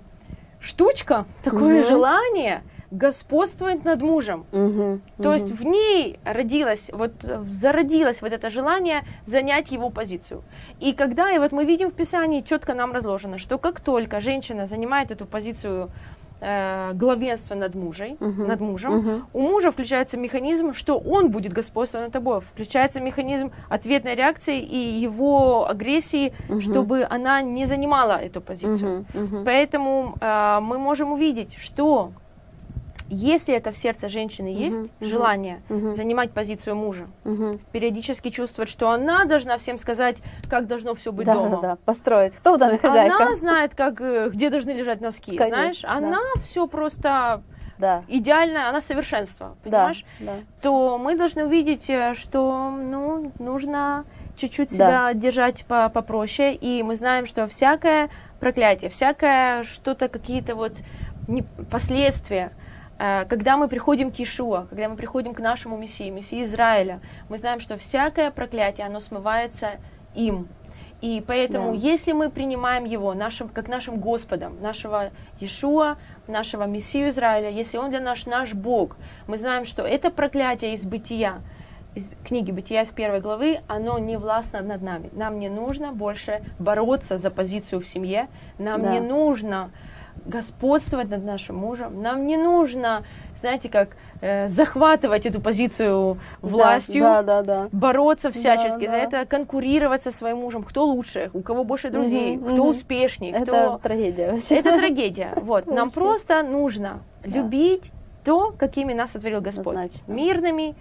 штучка, 0.60 1.26
такое 1.42 1.80
угу. 1.80 1.88
желание 1.88 2.62
господствовать 2.90 3.84
над 3.84 4.02
мужем. 4.02 4.46
Угу, 4.52 5.00
То 5.22 5.28
угу. 5.28 5.32
есть 5.32 5.50
в 5.50 5.64
ней 5.64 6.18
родилось, 6.24 6.90
вот 6.92 7.12
зародилось 7.22 8.22
вот 8.22 8.32
это 8.32 8.50
желание 8.50 9.02
занять 9.26 9.70
его 9.70 9.90
позицию. 9.90 10.42
И 10.80 10.92
когда, 10.92 11.30
и 11.30 11.38
вот 11.38 11.52
мы 11.52 11.64
видим 11.64 11.90
в 11.90 11.94
Писании, 11.94 12.42
четко 12.42 12.74
нам 12.74 12.92
разложено, 12.92 13.38
что 13.38 13.58
как 13.58 13.80
только 13.80 14.20
женщина 14.20 14.66
занимает 14.66 15.10
эту 15.10 15.26
позицию 15.26 15.90
э, 16.40 16.92
главенство 16.94 17.54
над, 17.54 17.74
мужей, 17.74 18.16
uh-huh. 18.20 18.46
над 18.46 18.60
мужем, 18.60 18.94
uh-huh. 18.94 19.22
у 19.32 19.40
мужа 19.40 19.72
включается 19.72 20.16
механизм, 20.16 20.72
что 20.72 20.98
он 20.98 21.30
будет 21.30 21.52
господствовать 21.52 22.06
над 22.06 22.12
тобой. 22.12 22.40
Включается 22.40 23.00
механизм 23.00 23.52
ответной 23.68 24.14
реакции 24.14 24.60
и 24.60 24.78
его 25.00 25.68
агрессии, 25.68 26.32
uh-huh. 26.48 26.60
чтобы 26.60 27.06
она 27.08 27.42
не 27.42 27.64
занимала 27.64 28.12
эту 28.12 28.40
позицию. 28.40 29.06
Uh-huh. 29.12 29.22
Uh-huh. 29.22 29.44
Поэтому 29.44 30.14
э, 30.20 30.58
мы 30.60 30.78
можем 30.78 31.12
увидеть, 31.12 31.56
что 31.58 32.12
если 33.08 33.54
это 33.54 33.70
в 33.72 33.76
сердце 33.76 34.08
женщины 34.08 34.48
uh-huh, 34.48 34.64
есть 34.64 34.78
uh-huh, 34.78 35.04
желание 35.04 35.62
uh-huh. 35.68 35.92
занимать 35.92 36.32
позицию 36.32 36.76
мужа, 36.76 37.06
uh-huh. 37.24 37.60
периодически 37.72 38.30
чувствовать, 38.30 38.68
что 38.68 38.90
она 38.90 39.24
должна 39.24 39.56
всем 39.58 39.78
сказать, 39.78 40.18
как 40.48 40.66
должно 40.66 40.94
все 40.94 41.12
быть 41.12 41.26
да, 41.26 41.34
дома. 41.34 41.50
Да, 41.50 41.60
да, 41.60 41.76
построить. 41.84 42.34
Кто 42.34 42.54
в 42.54 42.58
доме 42.58 42.78
хозяйка? 42.78 43.16
Она 43.16 43.34
знает, 43.34 43.74
как, 43.74 44.00
э, 44.00 44.30
где 44.30 44.50
должны 44.50 44.70
лежать 44.70 45.00
носки, 45.00 45.36
Конечно, 45.36 45.48
знаешь? 45.48 45.84
Она 45.84 46.18
да. 46.34 46.40
все 46.42 46.66
просто 46.66 47.42
да. 47.78 48.02
идеально, 48.08 48.68
она 48.68 48.80
совершенство, 48.80 49.56
понимаешь? 49.62 50.04
Да, 50.18 50.26
да. 50.26 50.32
То 50.62 50.98
мы 50.98 51.16
должны 51.16 51.44
увидеть, 51.44 51.88
э, 51.88 52.14
что 52.14 52.70
ну, 52.70 53.32
нужно 53.38 54.04
чуть-чуть 54.36 54.70
да. 54.70 54.74
себя 54.74 55.14
держать 55.14 55.64
по 55.66 55.88
попроще, 55.88 56.54
и 56.54 56.82
мы 56.82 56.96
знаем, 56.96 57.26
что 57.26 57.46
всякое 57.48 58.10
проклятие, 58.40 58.90
всякое 58.90 59.64
что-то, 59.64 60.08
какие-то 60.08 60.54
вот 60.54 60.72
последствия, 61.70 62.52
когда 62.98 63.56
мы 63.56 63.68
приходим 63.68 64.10
к 64.10 64.18
Иешуа, 64.18 64.66
когда 64.70 64.88
мы 64.88 64.96
приходим 64.96 65.34
к 65.34 65.40
нашему 65.40 65.76
Мессии, 65.76 66.10
Мессии 66.10 66.42
Израиля, 66.44 67.00
мы 67.28 67.38
знаем, 67.38 67.60
что 67.60 67.76
всякое 67.76 68.30
проклятие, 68.30 68.86
оно 68.86 69.00
смывается 69.00 69.72
им. 70.14 70.48
И 71.02 71.22
поэтому, 71.26 71.72
да. 71.72 71.78
если 71.78 72.12
мы 72.12 72.30
принимаем 72.30 72.84
Его 72.84 73.12
нашим, 73.12 73.48
как 73.48 73.68
нашим 73.68 74.00
Господом, 74.00 74.60
нашего 74.62 75.10
Иешуа, 75.40 75.98
нашего 76.26 76.64
Мессию 76.64 77.10
Израиля, 77.10 77.50
если 77.50 77.76
Он 77.76 77.90
для 77.90 78.00
нас 78.00 78.24
наш 78.24 78.54
Бог, 78.54 78.96
мы 79.26 79.36
знаем, 79.36 79.66
что 79.66 79.82
это 79.82 80.10
проклятие 80.10 80.74
из 80.74 80.84
бытия, 80.84 81.42
из 81.94 82.08
книги 82.24 82.50
Бытия 82.50 82.84
с 82.84 82.90
первой 82.90 83.20
главы, 83.20 83.60
оно 83.68 83.98
не 83.98 84.16
властно 84.16 84.62
над 84.62 84.82
нами. 84.82 85.10
Нам 85.12 85.38
не 85.38 85.48
нужно 85.48 85.92
больше 85.92 86.42
бороться 86.58 87.18
за 87.18 87.30
позицию 87.30 87.80
в 87.80 87.86
семье, 87.86 88.28
нам 88.58 88.82
да. 88.82 88.92
не 88.92 89.00
нужно 89.00 89.70
господствовать 90.26 91.08
над 91.08 91.24
нашим 91.24 91.56
мужем. 91.56 92.02
Нам 92.02 92.26
не 92.26 92.36
нужно, 92.36 93.04
знаете, 93.38 93.68
как 93.68 93.96
э, 94.20 94.48
захватывать 94.48 95.26
эту 95.26 95.40
позицию 95.40 96.18
властью, 96.42 97.02
да, 97.02 97.22
да, 97.22 97.42
да, 97.42 97.62
да. 97.64 97.68
бороться 97.72 98.30
всячески 98.30 98.86
да, 98.86 98.90
за 98.90 98.96
это, 98.96 99.26
конкурировать 99.26 100.02
со 100.02 100.10
своим 100.10 100.38
мужем. 100.38 100.62
Кто 100.62 100.84
лучше, 100.84 101.30
у 101.32 101.40
кого 101.42 101.64
больше 101.64 101.90
друзей, 101.90 102.36
угу, 102.36 102.46
кто 102.46 102.62
угу. 102.62 102.70
успешнее, 102.70 103.32
это 103.32 103.44
кто... 103.44 103.78
трагедия 103.78 104.32
вообще. 104.32 104.56
Это 104.56 104.76
трагедия. 104.76 105.32
Вот, 105.46 105.66
нам 105.66 105.90
просто 105.90 106.42
нужно 106.42 107.00
да. 107.24 107.30
любить 107.30 107.92
то, 108.24 108.52
какими 108.58 108.92
нас 108.92 109.12
сотворил 109.12 109.40
Господь. 109.40 109.76
Однозначно. 109.76 110.12
Мирными, 110.12 110.74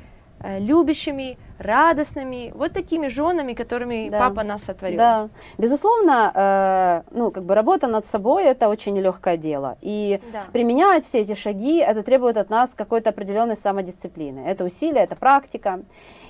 любящими, 0.59 1.37
радостными, 1.57 2.51
вот 2.55 2.73
такими 2.73 3.07
женами, 3.07 3.53
которыми 3.53 4.09
да. 4.09 4.19
папа 4.19 4.43
нас 4.43 4.63
сотворил. 4.63 4.97
Да, 4.97 5.29
безусловно, 5.57 6.31
э, 6.33 7.01
ну, 7.11 7.31
как 7.31 7.43
бы 7.43 7.55
работа 7.55 7.87
над 7.87 8.05
собой 8.07 8.43
это 8.43 8.69
очень 8.69 8.93
нелегкое 8.93 9.37
дело. 9.37 9.77
И 9.81 10.19
да. 10.33 10.43
применять 10.51 11.05
все 11.05 11.19
эти 11.21 11.35
шаги, 11.35 11.77
это 11.77 12.03
требует 12.03 12.37
от 12.37 12.49
нас 12.49 12.71
какой-то 12.75 13.09
определенной 13.09 13.57
самодисциплины. 13.57 14.39
Это 14.39 14.65
усилие, 14.65 15.03
это 15.03 15.15
практика. 15.15 15.81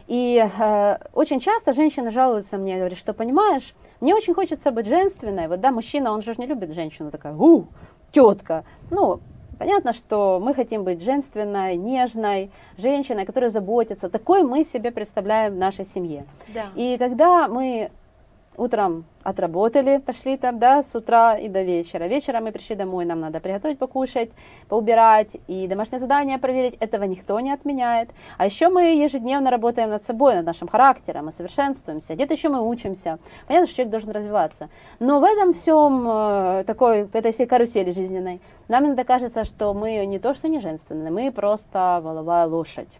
И 0.07 0.37
э, 0.37 0.97
очень 1.13 1.39
часто 1.39 1.73
женщины 1.73 2.11
жалуются 2.11 2.57
мне, 2.57 2.77
говорят, 2.77 2.97
что 2.97 3.13
понимаешь, 3.13 3.73
мне 4.01 4.13
очень 4.13 4.35
хочется 4.35 4.71
быть 4.71 4.85
женственной. 4.85 5.47
Вот 5.47 5.61
да, 5.61 5.71
мужчина, 5.71 6.11
он 6.11 6.21
же 6.21 6.35
не 6.37 6.45
любит 6.45 6.73
женщину 6.73 7.09
такая, 7.09 7.33
у, 7.33 7.65
тетка. 8.11 8.63
Ну, 8.91 9.19
Понятно, 9.57 9.93
что 9.93 10.39
мы 10.41 10.53
хотим 10.53 10.83
быть 10.83 11.01
женственной, 11.01 11.75
нежной, 11.75 12.51
женщиной, 12.77 13.25
которая 13.25 13.49
заботится. 13.49 14.09
Такой 14.09 14.43
мы 14.43 14.65
себе 14.65 14.91
представляем 14.91 15.53
в 15.53 15.57
нашей 15.57 15.85
семье. 15.93 16.25
Да. 16.53 16.67
И 16.75 16.97
когда 16.97 17.47
мы 17.47 17.91
утром 18.57 19.05
отработали, 19.23 19.97
пошли 19.97 20.37
там, 20.37 20.59
да, 20.59 20.83
с 20.83 20.95
утра 20.95 21.35
и 21.35 21.47
до 21.49 21.63
вечера. 21.63 22.05
Вечером 22.05 22.43
мы 22.43 22.51
пришли 22.51 22.75
домой, 22.75 23.05
нам 23.05 23.19
надо 23.19 23.39
приготовить, 23.39 23.79
покушать, 23.79 24.29
поубирать 24.69 25.29
и 25.47 25.67
домашнее 25.67 25.99
задание 25.99 26.37
проверить. 26.37 26.75
Этого 26.79 27.05
никто 27.05 27.39
не 27.39 27.51
отменяет. 27.51 28.09
А 28.37 28.45
еще 28.45 28.69
мы 28.69 28.95
ежедневно 28.95 29.49
работаем 29.49 29.89
над 29.89 30.03
собой, 30.05 30.35
над 30.35 30.45
нашим 30.45 30.67
характером, 30.67 31.25
мы 31.25 31.31
совершенствуемся. 31.31 32.13
Где-то 32.13 32.33
еще 32.33 32.49
мы 32.49 32.61
учимся. 32.61 33.17
Понятно, 33.47 33.67
что 33.67 33.77
человек 33.77 33.91
должен 33.91 34.11
развиваться. 34.11 34.69
Но 34.99 35.19
в 35.19 35.23
этом 35.23 35.53
всем 35.53 36.05
э, 36.07 36.63
такой, 36.67 37.05
в 37.05 37.15
этой 37.15 37.31
всей 37.31 37.47
карусели 37.47 37.91
жизненной, 37.91 38.41
нам 38.67 38.85
иногда 38.85 39.03
кажется, 39.03 39.43
что 39.43 39.73
мы 39.73 40.05
не 40.05 40.19
то, 40.19 40.33
что 40.35 40.47
не 40.47 40.59
женственные, 40.59 41.11
мы 41.11 41.31
просто 41.31 41.99
воловая 42.03 42.45
лошадь. 42.47 42.99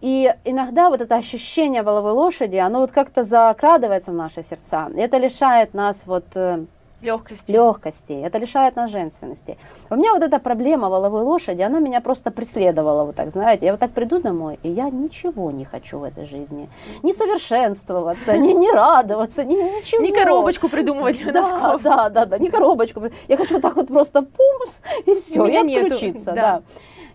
И 0.00 0.32
иногда 0.44 0.90
вот 0.90 1.00
это 1.00 1.16
ощущение 1.16 1.82
воловой 1.82 2.12
лошади, 2.12 2.56
оно 2.56 2.80
вот 2.80 2.90
как-то 2.90 3.24
закрадывается 3.24 4.10
в 4.10 4.14
наши 4.14 4.42
сердца. 4.42 4.90
И 4.94 5.00
это 5.00 5.16
лишает 5.16 5.72
нас 5.74 6.02
вот 6.06 6.24
э, 6.34 6.64
легкости. 7.00 7.50
легкости, 7.50 8.12
это 8.12 8.38
лишает 8.38 8.76
нас 8.76 8.90
женственности. 8.90 9.56
У 9.90 9.96
меня 9.96 10.12
вот 10.12 10.22
эта 10.22 10.38
проблема 10.38 10.88
воловой 10.88 11.22
лошади, 11.22 11.62
она 11.62 11.78
меня 11.78 12.00
просто 12.00 12.30
преследовала, 12.30 13.04
вот 13.04 13.16
так, 13.16 13.30
знаете. 13.30 13.66
Я 13.66 13.72
вот 13.72 13.80
так 13.80 13.92
приду 13.92 14.20
домой, 14.20 14.58
и 14.62 14.68
я 14.68 14.90
ничего 14.90 15.50
не 15.50 15.64
хочу 15.64 15.98
в 15.98 16.04
этой 16.04 16.26
жизни. 16.26 16.68
Не 17.02 17.12
совершенствоваться, 17.12 18.36
не, 18.36 18.52
не 18.52 18.70
радоваться, 18.70 19.44
не, 19.44 19.56
ничего. 19.56 20.02
Не 20.02 20.12
коробочку 20.12 20.68
придумывать 20.68 21.18
для 21.18 21.32
носков. 21.32 21.82
Да, 21.82 22.10
да, 22.10 22.26
да, 22.26 22.38
не 22.38 22.50
коробочку. 22.50 23.02
Я 23.28 23.36
хочу 23.36 23.60
так 23.60 23.76
вот 23.76 23.88
просто 23.88 24.22
пумс, 24.22 24.74
и 25.06 25.14
все, 25.20 25.46
и 25.46 25.56
отключиться. 25.56 26.32
Да. 26.32 26.34
да. 26.34 26.62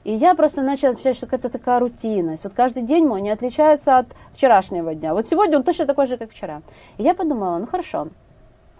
И 0.04 0.14
я 0.14 0.34
просто 0.34 0.62
начала 0.62 0.94
ощущать, 0.94 1.16
что 1.16 1.28
это 1.32 1.50
такая 1.50 1.80
рутинность. 1.80 2.44
Вот 2.44 2.54
каждый 2.54 2.84
день 2.84 3.06
мой 3.06 3.22
не 3.22 3.30
отличается 3.30 4.00
от 4.00 4.08
вчерашнего 4.34 4.96
дня. 4.96 5.14
Вот 5.14 5.28
сегодня 5.28 5.58
он 5.58 5.64
точно 5.64 5.86
такой 5.86 6.08
же, 6.08 6.18
как 6.18 6.32
вчера. 6.32 6.62
И 6.98 7.04
я 7.04 7.14
подумала, 7.14 7.58
ну 7.60 7.68
хорошо, 7.68 8.08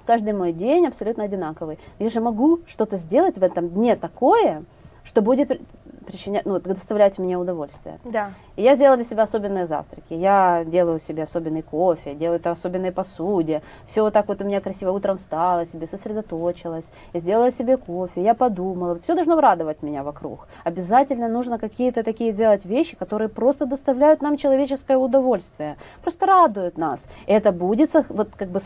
каждый 0.06 0.34
мой 0.34 0.52
день 0.52 0.88
абсолютно 0.88 1.24
одинаковый. 1.24 1.78
Я 2.00 2.10
же 2.10 2.22
могу 2.22 2.62
что-то 2.68 2.98
сделать 2.98 3.38
в 3.38 3.44
этом 3.44 3.70
дне 3.70 3.96
такое, 3.96 4.64
что 5.04 5.22
будет 5.22 5.62
причинять, 6.06 6.46
ну, 6.46 6.60
доставлять 6.60 7.18
мне 7.18 7.38
удовольствие. 7.38 8.00
Да. 8.04 8.32
И 8.56 8.64
я 8.64 8.76
сделала 8.76 8.98
для 8.98 9.06
себя 9.06 9.24
особенные 9.24 9.66
завтраки. 9.66 10.14
Я 10.14 10.64
делаю 10.66 11.00
себе 11.00 11.24
особенный 11.24 11.62
кофе, 11.62 12.14
делаю 12.14 12.40
это 12.40 12.52
особенной 12.52 12.92
посуде. 12.92 13.62
Все 13.88 14.02
вот 14.02 14.14
так 14.14 14.28
вот 14.28 14.42
у 14.42 14.46
меня 14.46 14.62
красиво 14.62 14.92
утром 14.92 15.18
встала, 15.18 15.66
себе 15.66 15.88
сосредоточилась. 15.88 16.86
Я 17.14 17.20
сделала 17.22 17.52
себе 17.52 17.78
кофе, 17.78 18.22
я 18.22 18.34
подумала. 18.34 19.00
Все 19.00 19.16
должно 19.16 19.40
радовать 19.40 19.82
меня 19.82 20.04
вокруг. 20.04 20.48
Обязательно 20.64 21.28
нужно 21.28 21.58
какие-то 21.58 22.04
такие 22.04 22.34
делать 22.34 22.66
вещи, 22.66 22.96
которые 22.96 23.30
просто 23.30 23.66
доставляют 23.66 24.22
нам 24.22 24.38
человеческое 24.38 24.98
удовольствие. 24.98 25.78
Просто 26.02 26.26
радуют 26.26 26.78
нас. 26.78 27.00
И 27.28 27.34
это 27.34 27.52
будет 27.52 27.92
вот 28.10 28.30
как 28.36 28.50
бы 28.50 28.60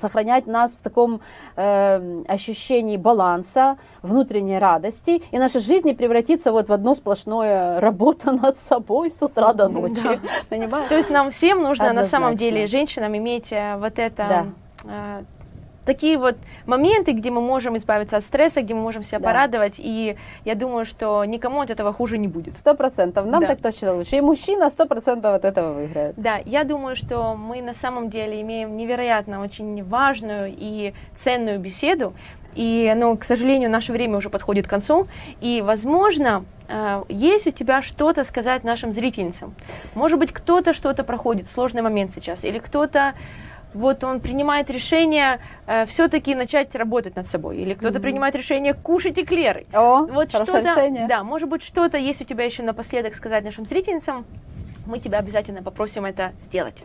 сохранять 0.00 0.46
нас 0.46 0.72
в 0.72 0.82
таком 0.82 1.20
э, 1.56 2.22
ощущении 2.28 2.96
баланса, 2.96 3.76
внутренней 4.02 4.58
радости. 4.58 5.22
И 5.30 5.38
наша 5.38 5.60
жизнь 5.60 5.86
не 5.86 5.94
превратится 5.94 6.52
вот 6.52 6.68
в 6.68 6.72
одно 6.76 6.94
сплошное 6.94 7.80
работа 7.80 8.32
над 8.32 8.58
собой 8.58 9.10
с 9.10 9.20
утра 9.22 9.52
до 9.52 9.68
ночи. 9.76 9.96
Да. 10.50 10.88
То 10.88 10.96
есть 10.96 11.10
нам 11.10 11.30
всем 11.30 11.62
нужно 11.62 11.90
Однозначно. 11.90 12.18
на 12.18 12.24
самом 12.24 12.36
деле, 12.36 12.66
женщинам, 12.66 13.16
иметь 13.16 13.52
э, 13.52 13.76
вот 13.78 13.98
это... 13.98 14.16
Да 14.28 14.46
э, 14.84 15.22
такие 15.86 16.18
вот 16.18 16.36
моменты, 16.66 17.12
где 17.12 17.30
мы 17.30 17.40
можем 17.40 17.76
избавиться 17.76 18.18
от 18.18 18.24
стресса, 18.24 18.60
где 18.60 18.74
мы 18.74 18.82
можем 18.82 19.02
себя 19.02 19.20
да. 19.20 19.24
порадовать, 19.24 19.76
и 19.78 20.16
я 20.44 20.54
думаю, 20.54 20.84
что 20.84 21.24
никому 21.24 21.60
от 21.60 21.70
этого 21.70 21.92
хуже 21.92 22.18
не 22.18 22.28
будет. 22.28 22.56
Сто 22.58 22.74
процентов, 22.74 23.24
нам 23.26 23.40
да. 23.40 23.46
так 23.46 23.60
точно 23.60 23.94
лучше, 23.94 24.16
и 24.16 24.20
мужчина 24.20 24.68
сто 24.68 24.86
процентов 24.86 25.34
от 25.34 25.44
этого 25.44 25.72
выиграет. 25.72 26.14
Да, 26.16 26.38
я 26.44 26.64
думаю, 26.64 26.96
что 26.96 27.34
мы 27.34 27.62
на 27.62 27.72
самом 27.72 28.10
деле 28.10 28.42
имеем 28.42 28.76
невероятно 28.76 29.40
очень 29.40 29.82
важную 29.84 30.52
и 30.54 30.92
ценную 31.14 31.58
беседу, 31.58 32.12
и, 32.56 32.92
ну, 32.96 33.16
к 33.16 33.24
сожалению, 33.24 33.70
наше 33.70 33.92
время 33.92 34.16
уже 34.16 34.30
подходит 34.30 34.66
к 34.66 34.70
концу, 34.70 35.06
и, 35.40 35.62
возможно, 35.62 36.44
э, 36.68 37.02
есть 37.08 37.46
у 37.46 37.50
тебя 37.50 37.82
что-то 37.82 38.24
сказать 38.24 38.64
нашим 38.64 38.92
зрительницам? 38.92 39.54
Может 39.94 40.18
быть, 40.18 40.32
кто-то 40.32 40.72
что-то 40.74 41.04
проходит, 41.04 41.48
сложный 41.48 41.82
момент 41.82 42.12
сейчас, 42.12 42.44
или 42.44 42.58
кто-то 42.58 43.14
вот 43.74 44.04
он 44.04 44.20
принимает 44.20 44.70
решение 44.70 45.38
э, 45.66 45.84
все-таки 45.86 46.34
начать 46.34 46.74
работать 46.74 47.14
над 47.14 47.26
собой, 47.26 47.58
или 47.58 47.74
кто-то 47.74 47.98
mm-hmm. 47.98 48.02
принимает 48.02 48.34
решение 48.34 48.72
кушать 48.72 49.18
эклеры. 49.18 49.66
О, 49.72 50.06
вот 50.06 50.30
что-то, 50.30 50.60
решение. 50.60 51.06
Да, 51.06 51.22
может 51.22 51.48
быть, 51.48 51.62
что-то 51.62 51.98
есть 51.98 52.22
у 52.22 52.24
тебя 52.24 52.44
еще 52.44 52.62
напоследок 52.62 53.14
сказать 53.14 53.44
нашим 53.44 53.66
зрительницам, 53.66 54.24
мы 54.86 54.98
тебя 54.98 55.18
обязательно 55.18 55.62
попросим 55.62 56.06
это 56.06 56.32
сделать. 56.42 56.76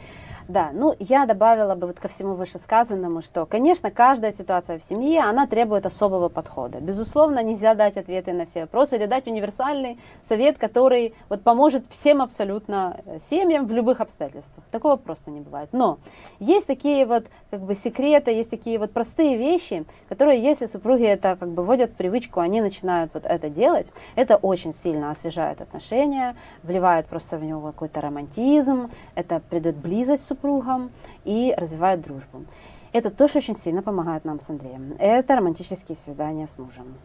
Да, 0.51 0.71
ну 0.73 0.97
я 0.99 1.25
добавила 1.25 1.75
бы 1.75 1.87
вот 1.87 2.01
ко 2.01 2.09
всему 2.09 2.33
вышесказанному, 2.33 3.21
что, 3.21 3.45
конечно, 3.45 3.89
каждая 3.89 4.33
ситуация 4.33 4.79
в 4.79 4.83
семье, 4.83 5.21
она 5.21 5.47
требует 5.47 5.85
особого 5.85 6.27
подхода. 6.27 6.81
Безусловно, 6.81 7.41
нельзя 7.41 7.73
дать 7.73 7.95
ответы 7.95 8.33
на 8.33 8.45
все 8.45 8.61
вопросы 8.61 8.97
или 8.97 9.05
дать 9.05 9.27
универсальный 9.27 9.97
совет, 10.27 10.57
который 10.57 11.13
вот 11.29 11.41
поможет 11.43 11.85
всем 11.89 12.21
абсолютно 12.21 12.99
э, 13.05 13.19
семьям 13.29 13.65
в 13.65 13.71
любых 13.71 14.01
обстоятельствах. 14.01 14.65
Такого 14.71 14.97
просто 14.97 15.31
не 15.31 15.39
бывает. 15.39 15.69
Но 15.71 15.99
есть 16.39 16.67
такие 16.67 17.05
вот 17.05 17.27
как 17.49 17.61
бы 17.61 17.73
секреты, 17.75 18.31
есть 18.31 18.49
такие 18.49 18.77
вот 18.77 18.91
простые 18.91 19.37
вещи, 19.37 19.85
которые, 20.09 20.43
если 20.43 20.65
супруги 20.65 21.05
это 21.05 21.37
как 21.39 21.47
бы 21.47 21.63
вводят 21.63 21.91
в 21.91 21.95
привычку, 21.95 22.41
они 22.41 22.59
начинают 22.59 23.13
вот 23.13 23.23
это 23.23 23.49
делать, 23.49 23.87
это 24.15 24.35
очень 24.35 24.75
сильно 24.83 25.11
освежает 25.11 25.61
отношения, 25.61 26.35
вливает 26.63 27.05
просто 27.05 27.37
в 27.37 27.43
него 27.45 27.61
какой-то 27.67 28.01
романтизм, 28.01 28.91
это 29.15 29.39
придает 29.39 29.77
близость 29.77 30.25
супругу, 30.25 30.40
супругом 30.41 30.91
и 31.23 31.53
развивают 31.55 32.01
дружбу. 32.01 32.45
Это 32.93 33.09
тоже 33.09 33.37
очень 33.37 33.55
сильно 33.57 33.81
помогает 33.81 34.25
нам 34.25 34.39
с 34.39 34.49
Андреем. 34.49 34.95
Это 34.99 35.35
романтические 35.35 35.97
свидания 35.97 36.47
с 36.47 36.57
мужем. 36.57 36.95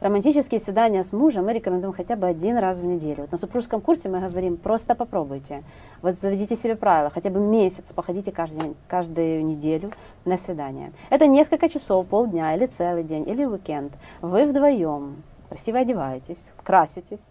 Романтические 0.00 0.58
свидания 0.58 1.04
с 1.04 1.12
мужем 1.12 1.44
мы 1.44 1.52
рекомендуем 1.52 1.94
хотя 1.94 2.16
бы 2.16 2.26
один 2.26 2.58
раз 2.58 2.78
в 2.78 2.84
неделю. 2.84 3.22
Вот 3.22 3.30
на 3.30 3.38
супружеском 3.38 3.80
курсе 3.80 4.08
мы 4.08 4.18
говорим, 4.18 4.56
просто 4.56 4.96
попробуйте. 4.96 5.62
Вот 6.02 6.16
заведите 6.20 6.56
себе 6.56 6.74
правила, 6.74 7.08
хотя 7.08 7.30
бы 7.30 7.38
месяц 7.38 7.84
походите 7.94 8.32
каждый 8.32 8.74
каждую 8.88 9.44
неделю 9.44 9.92
на 10.24 10.38
свидание. 10.38 10.92
Это 11.08 11.28
несколько 11.28 11.68
часов, 11.68 12.08
полдня 12.08 12.56
или 12.56 12.66
целый 12.66 13.04
день, 13.04 13.28
или 13.28 13.44
уикенд. 13.44 13.92
Вы 14.22 14.46
вдвоем 14.46 15.22
красиво 15.48 15.78
одеваетесь, 15.78 16.50
краситесь, 16.64 17.24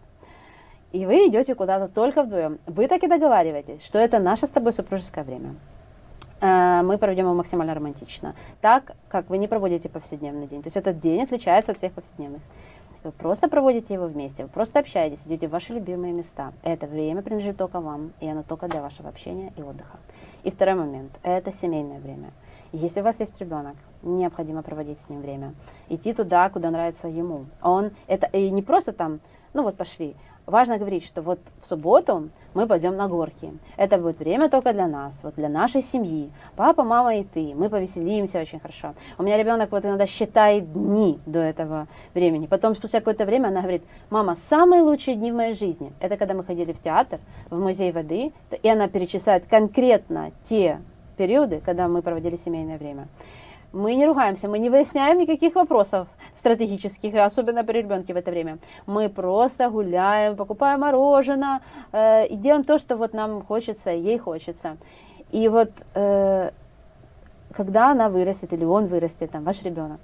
и 0.92 1.06
вы 1.06 1.28
идете 1.28 1.56
куда-то 1.56 1.88
только 1.88 2.24
вдвоем. 2.24 2.60
Вы 2.66 2.88
так 2.88 3.04
и 3.04 3.08
договариваетесь, 3.08 3.84
что 3.84 3.98
это 4.00 4.20
наше 4.20 4.48
с 4.48 4.50
тобой 4.50 4.74
супружеское 4.74 5.24
время. 5.24 5.56
Э, 6.42 6.82
мы 6.84 6.98
проведем 6.98 7.26
его 7.26 7.36
максимально 7.36 7.74
романтично. 7.74 8.36
Так, 8.60 8.94
как 9.08 9.30
вы 9.30 9.38
не 9.38 9.48
проводите 9.48 9.90
повседневный 9.90 10.48
день. 10.48 10.62
То 10.62 10.68
есть 10.68 10.78
этот 10.78 11.00
день 11.00 11.24
отличается 11.24 11.72
от 11.72 11.78
всех 11.78 11.94
повседневных. 11.94 12.42
Вы 13.04 13.12
просто 13.12 13.48
проводите 13.48 13.96
его 13.96 14.06
вместе, 14.06 14.44
вы 14.44 14.50
просто 14.50 14.78
общаетесь, 14.78 15.18
идете 15.26 15.48
в 15.48 15.52
ваши 15.52 15.74
любимые 15.74 16.14
места. 16.14 16.54
Это 16.62 16.86
время 16.86 17.24
принадлежит 17.24 17.58
только 17.58 17.80
вам, 17.80 18.14
и 18.20 18.30
оно 18.30 18.44
только 18.44 18.68
для 18.68 18.80
вашего 18.80 19.10
общения 19.10 19.52
и 19.58 19.64
отдыха. 19.64 19.98
И 20.44 20.52
второй 20.52 20.76
момент– 20.76 21.12
это 21.24 21.52
семейное 21.52 22.00
время. 22.00 22.30
Если 22.72 23.02
у 23.02 23.04
вас 23.04 23.20
есть 23.20 23.40
ребенок, 23.42 23.76
необходимо 24.04 24.62
проводить 24.62 25.00
с 25.06 25.10
ним 25.10 25.22
время. 25.22 25.56
Идти 25.90 26.14
туда, 26.14 26.48
куда 26.50 26.70
нравится 26.70 27.08
ему. 27.08 27.48
Он 27.64 27.90
это 28.06 28.28
и 28.28 28.52
не 28.52 28.62
просто 28.62 28.94
там, 28.94 29.20
ну 29.54 29.64
вот 29.64 29.78
пошли, 29.78 30.16
важно 30.52 30.78
говорить, 30.78 31.06
что 31.06 31.24
вот 31.24 31.40
в 31.62 31.66
субботу 31.66 32.30
мы 32.54 32.68
пойдем 32.68 32.96
на 32.96 33.08
горки. 33.08 33.52
Это 33.78 33.98
будет 33.98 34.20
время 34.20 34.50
только 34.50 34.74
для 34.74 34.88
нас, 34.88 35.14
вот 35.24 35.36
для 35.36 35.50
нашей 35.50 35.82
семьи. 35.82 36.30
Папа, 36.56 36.84
мама 36.84 37.16
и 37.16 37.24
ты. 37.24 37.54
Мы 37.56 37.70
повеселимся 37.70 38.40
очень 38.40 38.60
хорошо. 38.60 38.94
У 39.18 39.24
меня 39.24 39.38
ребенок 39.38 39.72
вот 39.72 39.86
иногда 39.86 40.06
считает 40.06 40.72
дни 40.74 41.20
до 41.26 41.40
этого 41.40 41.88
времени. 42.14 42.46
Потом 42.46 42.76
спустя 42.76 43.00
какое-то 43.00 43.26
время 43.26 43.48
она 43.48 43.62
говорит, 43.62 43.84
мама, 44.10 44.38
самые 44.50 44.84
лучшие 44.84 45.16
дни 45.16 45.32
в 45.32 45.36
моей 45.36 45.56
жизни. 45.56 45.94
Это 46.00 46.18
когда 46.18 46.34
мы 46.34 46.44
ходили 46.44 46.74
в 46.74 46.82
театр, 46.82 47.20
в 47.50 47.58
музей 47.58 47.92
воды, 47.92 48.34
и 48.62 48.70
она 48.70 48.88
перечисляет 48.88 49.46
конкретно 49.48 50.32
те 50.50 50.80
периоды, 51.18 51.62
когда 51.66 51.88
мы 51.88 52.02
проводили 52.02 52.38
семейное 52.44 52.78
время. 52.78 53.08
Мы 53.74 53.96
не 53.96 54.06
ругаемся, 54.06 54.50
мы 54.50 54.60
не 54.60 54.70
выясняем 54.70 55.18
никаких 55.20 55.56
вопросов 55.56 56.08
стратегических, 56.36 57.16
особенно 57.16 57.64
при 57.64 57.78
ребенке 57.80 58.14
в 58.14 58.18
это 58.18 58.30
время. 58.30 58.58
Мы 58.86 59.08
просто 59.08 59.70
гуляем, 59.70 60.36
покупаем 60.36 60.82
мороженое 60.82 61.62
э, 61.94 62.28
и 62.28 62.36
делаем 62.36 62.66
то, 62.66 62.78
что 62.80 62.98
вот 62.98 63.14
нам 63.14 63.44
хочется, 63.44 63.92
ей 63.92 64.18
хочется. 64.18 64.78
И 65.32 65.48
вот 65.48 65.72
э, 65.94 66.52
когда 67.54 67.92
она 67.92 68.10
вырастет 68.10 68.52
или 68.52 68.66
он 68.66 68.88
вырастет, 68.88 69.32
там, 69.32 69.44
ваш 69.44 69.62
ребенок, 69.64 70.00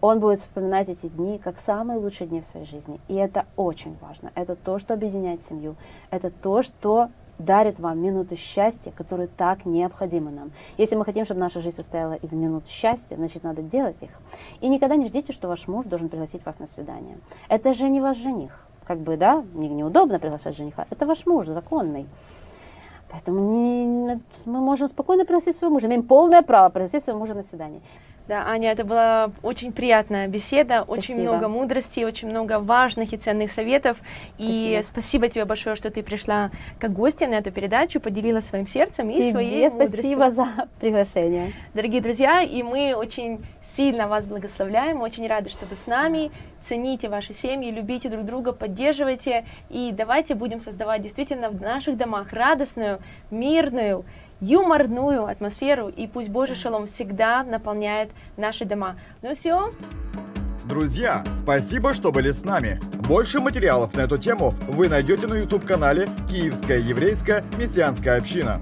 он 0.00 0.20
будет 0.20 0.40
вспоминать 0.40 0.88
эти 0.88 1.06
дни 1.06 1.38
как 1.38 1.60
самые 1.60 1.98
лучшие 1.98 2.28
дни 2.28 2.40
в 2.40 2.46
своей 2.46 2.66
жизни. 2.66 3.00
И 3.08 3.14
это 3.14 3.46
очень 3.56 3.96
важно. 4.00 4.30
Это 4.34 4.56
то, 4.56 4.78
что 4.78 4.94
объединяет 4.94 5.40
семью. 5.48 5.76
Это 6.10 6.30
то, 6.30 6.62
что 6.62 7.10
дарит 7.38 7.78
вам 7.78 8.00
минуты 8.00 8.36
счастья, 8.36 8.90
которые 8.90 9.28
так 9.28 9.64
необходимы 9.64 10.30
нам. 10.30 10.50
Если 10.76 10.96
мы 10.96 11.04
хотим, 11.04 11.24
чтобы 11.24 11.40
наша 11.40 11.60
жизнь 11.60 11.76
состояла 11.76 12.14
из 12.14 12.32
минут 12.32 12.66
счастья, 12.66 13.16
значит, 13.16 13.42
надо 13.42 13.62
делать 13.62 13.96
их. 14.00 14.10
И 14.60 14.68
никогда 14.68 14.96
не 14.96 15.06
ждите, 15.06 15.32
что 15.32 15.48
ваш 15.48 15.68
муж 15.68 15.86
должен 15.86 16.08
пригласить 16.08 16.44
вас 16.44 16.58
на 16.58 16.66
свидание. 16.66 17.18
Это 17.48 17.74
же 17.74 17.88
не 17.88 18.00
ваш 18.00 18.16
жених. 18.18 18.58
Как 18.86 18.98
бы, 18.98 19.16
да, 19.16 19.44
мне 19.52 19.68
неудобно 19.68 20.18
приглашать 20.18 20.56
жениха. 20.56 20.86
Это 20.90 21.06
ваш 21.06 21.26
муж 21.26 21.46
законный. 21.46 22.06
Поэтому 23.10 23.40
не, 23.40 24.20
мы 24.44 24.60
можем 24.60 24.88
спокойно 24.88 25.24
пригласить 25.24 25.56
своего 25.56 25.74
мужа, 25.74 25.86
имеем 25.86 26.02
полное 26.02 26.42
право 26.42 26.68
пригласить 26.68 27.04
своего 27.04 27.20
мужа 27.20 27.34
на 27.34 27.42
свидание. 27.42 27.80
Да, 28.28 28.44
Аня, 28.46 28.72
это 28.72 28.84
была 28.84 29.30
очень 29.42 29.72
приятная 29.72 30.28
беседа, 30.28 30.84
спасибо. 30.84 30.92
очень 30.92 31.18
много 31.18 31.48
мудрости, 31.48 32.04
очень 32.04 32.28
много 32.28 32.58
важных 32.60 33.14
и 33.14 33.16
ценных 33.16 33.50
советов. 33.50 33.96
Спасибо. 34.34 34.78
И 34.78 34.82
спасибо 34.82 35.28
тебе 35.28 35.44
большое, 35.46 35.76
что 35.76 35.90
ты 35.90 36.02
пришла 36.02 36.50
как 36.78 36.92
гостья 36.92 37.26
на 37.26 37.36
эту 37.36 37.50
передачу, 37.50 38.00
поделилась 38.00 38.44
своим 38.44 38.66
сердцем 38.66 39.08
и 39.08 39.14
тебе 39.14 39.30
своей 39.30 39.70
спасибо 39.70 40.26
мудростью. 40.26 40.30
за 40.32 40.68
приглашение. 40.78 41.54
Дорогие 41.72 42.02
друзья, 42.02 42.42
и 42.42 42.62
мы 42.62 42.94
очень 42.94 43.46
сильно 43.62 44.08
вас 44.08 44.26
благословляем, 44.26 45.00
очень 45.00 45.26
рады, 45.26 45.48
что 45.48 45.64
вы 45.64 45.74
с 45.74 45.86
нами. 45.86 46.30
Цените 46.66 47.08
ваши 47.08 47.32
семьи, 47.32 47.70
любите 47.70 48.10
друг 48.10 48.26
друга, 48.26 48.52
поддерживайте 48.52 49.46
и 49.70 49.90
давайте 49.90 50.34
будем 50.34 50.60
создавать 50.60 51.00
действительно 51.00 51.48
в 51.48 51.62
наших 51.62 51.96
домах 51.96 52.34
радостную, 52.34 52.98
мирную, 53.30 54.04
юморную 54.40 55.26
атмосферу, 55.26 55.88
и 55.88 56.06
пусть 56.06 56.28
Божий 56.28 56.56
шалом 56.56 56.86
всегда 56.86 57.42
наполняет 57.42 58.10
наши 58.36 58.64
дома. 58.64 58.96
Ну 59.22 59.34
все. 59.34 59.72
Друзья, 60.64 61.24
спасибо, 61.32 61.94
что 61.94 62.12
были 62.12 62.30
с 62.30 62.44
нами. 62.44 62.78
Больше 63.08 63.40
материалов 63.40 63.94
на 63.94 64.02
эту 64.02 64.18
тему 64.18 64.54
вы 64.68 64.88
найдете 64.88 65.26
на 65.26 65.34
YouTube-канале 65.34 66.08
«Киевская 66.28 66.78
еврейская 66.78 67.42
мессианская 67.58 68.18
община». 68.18 68.60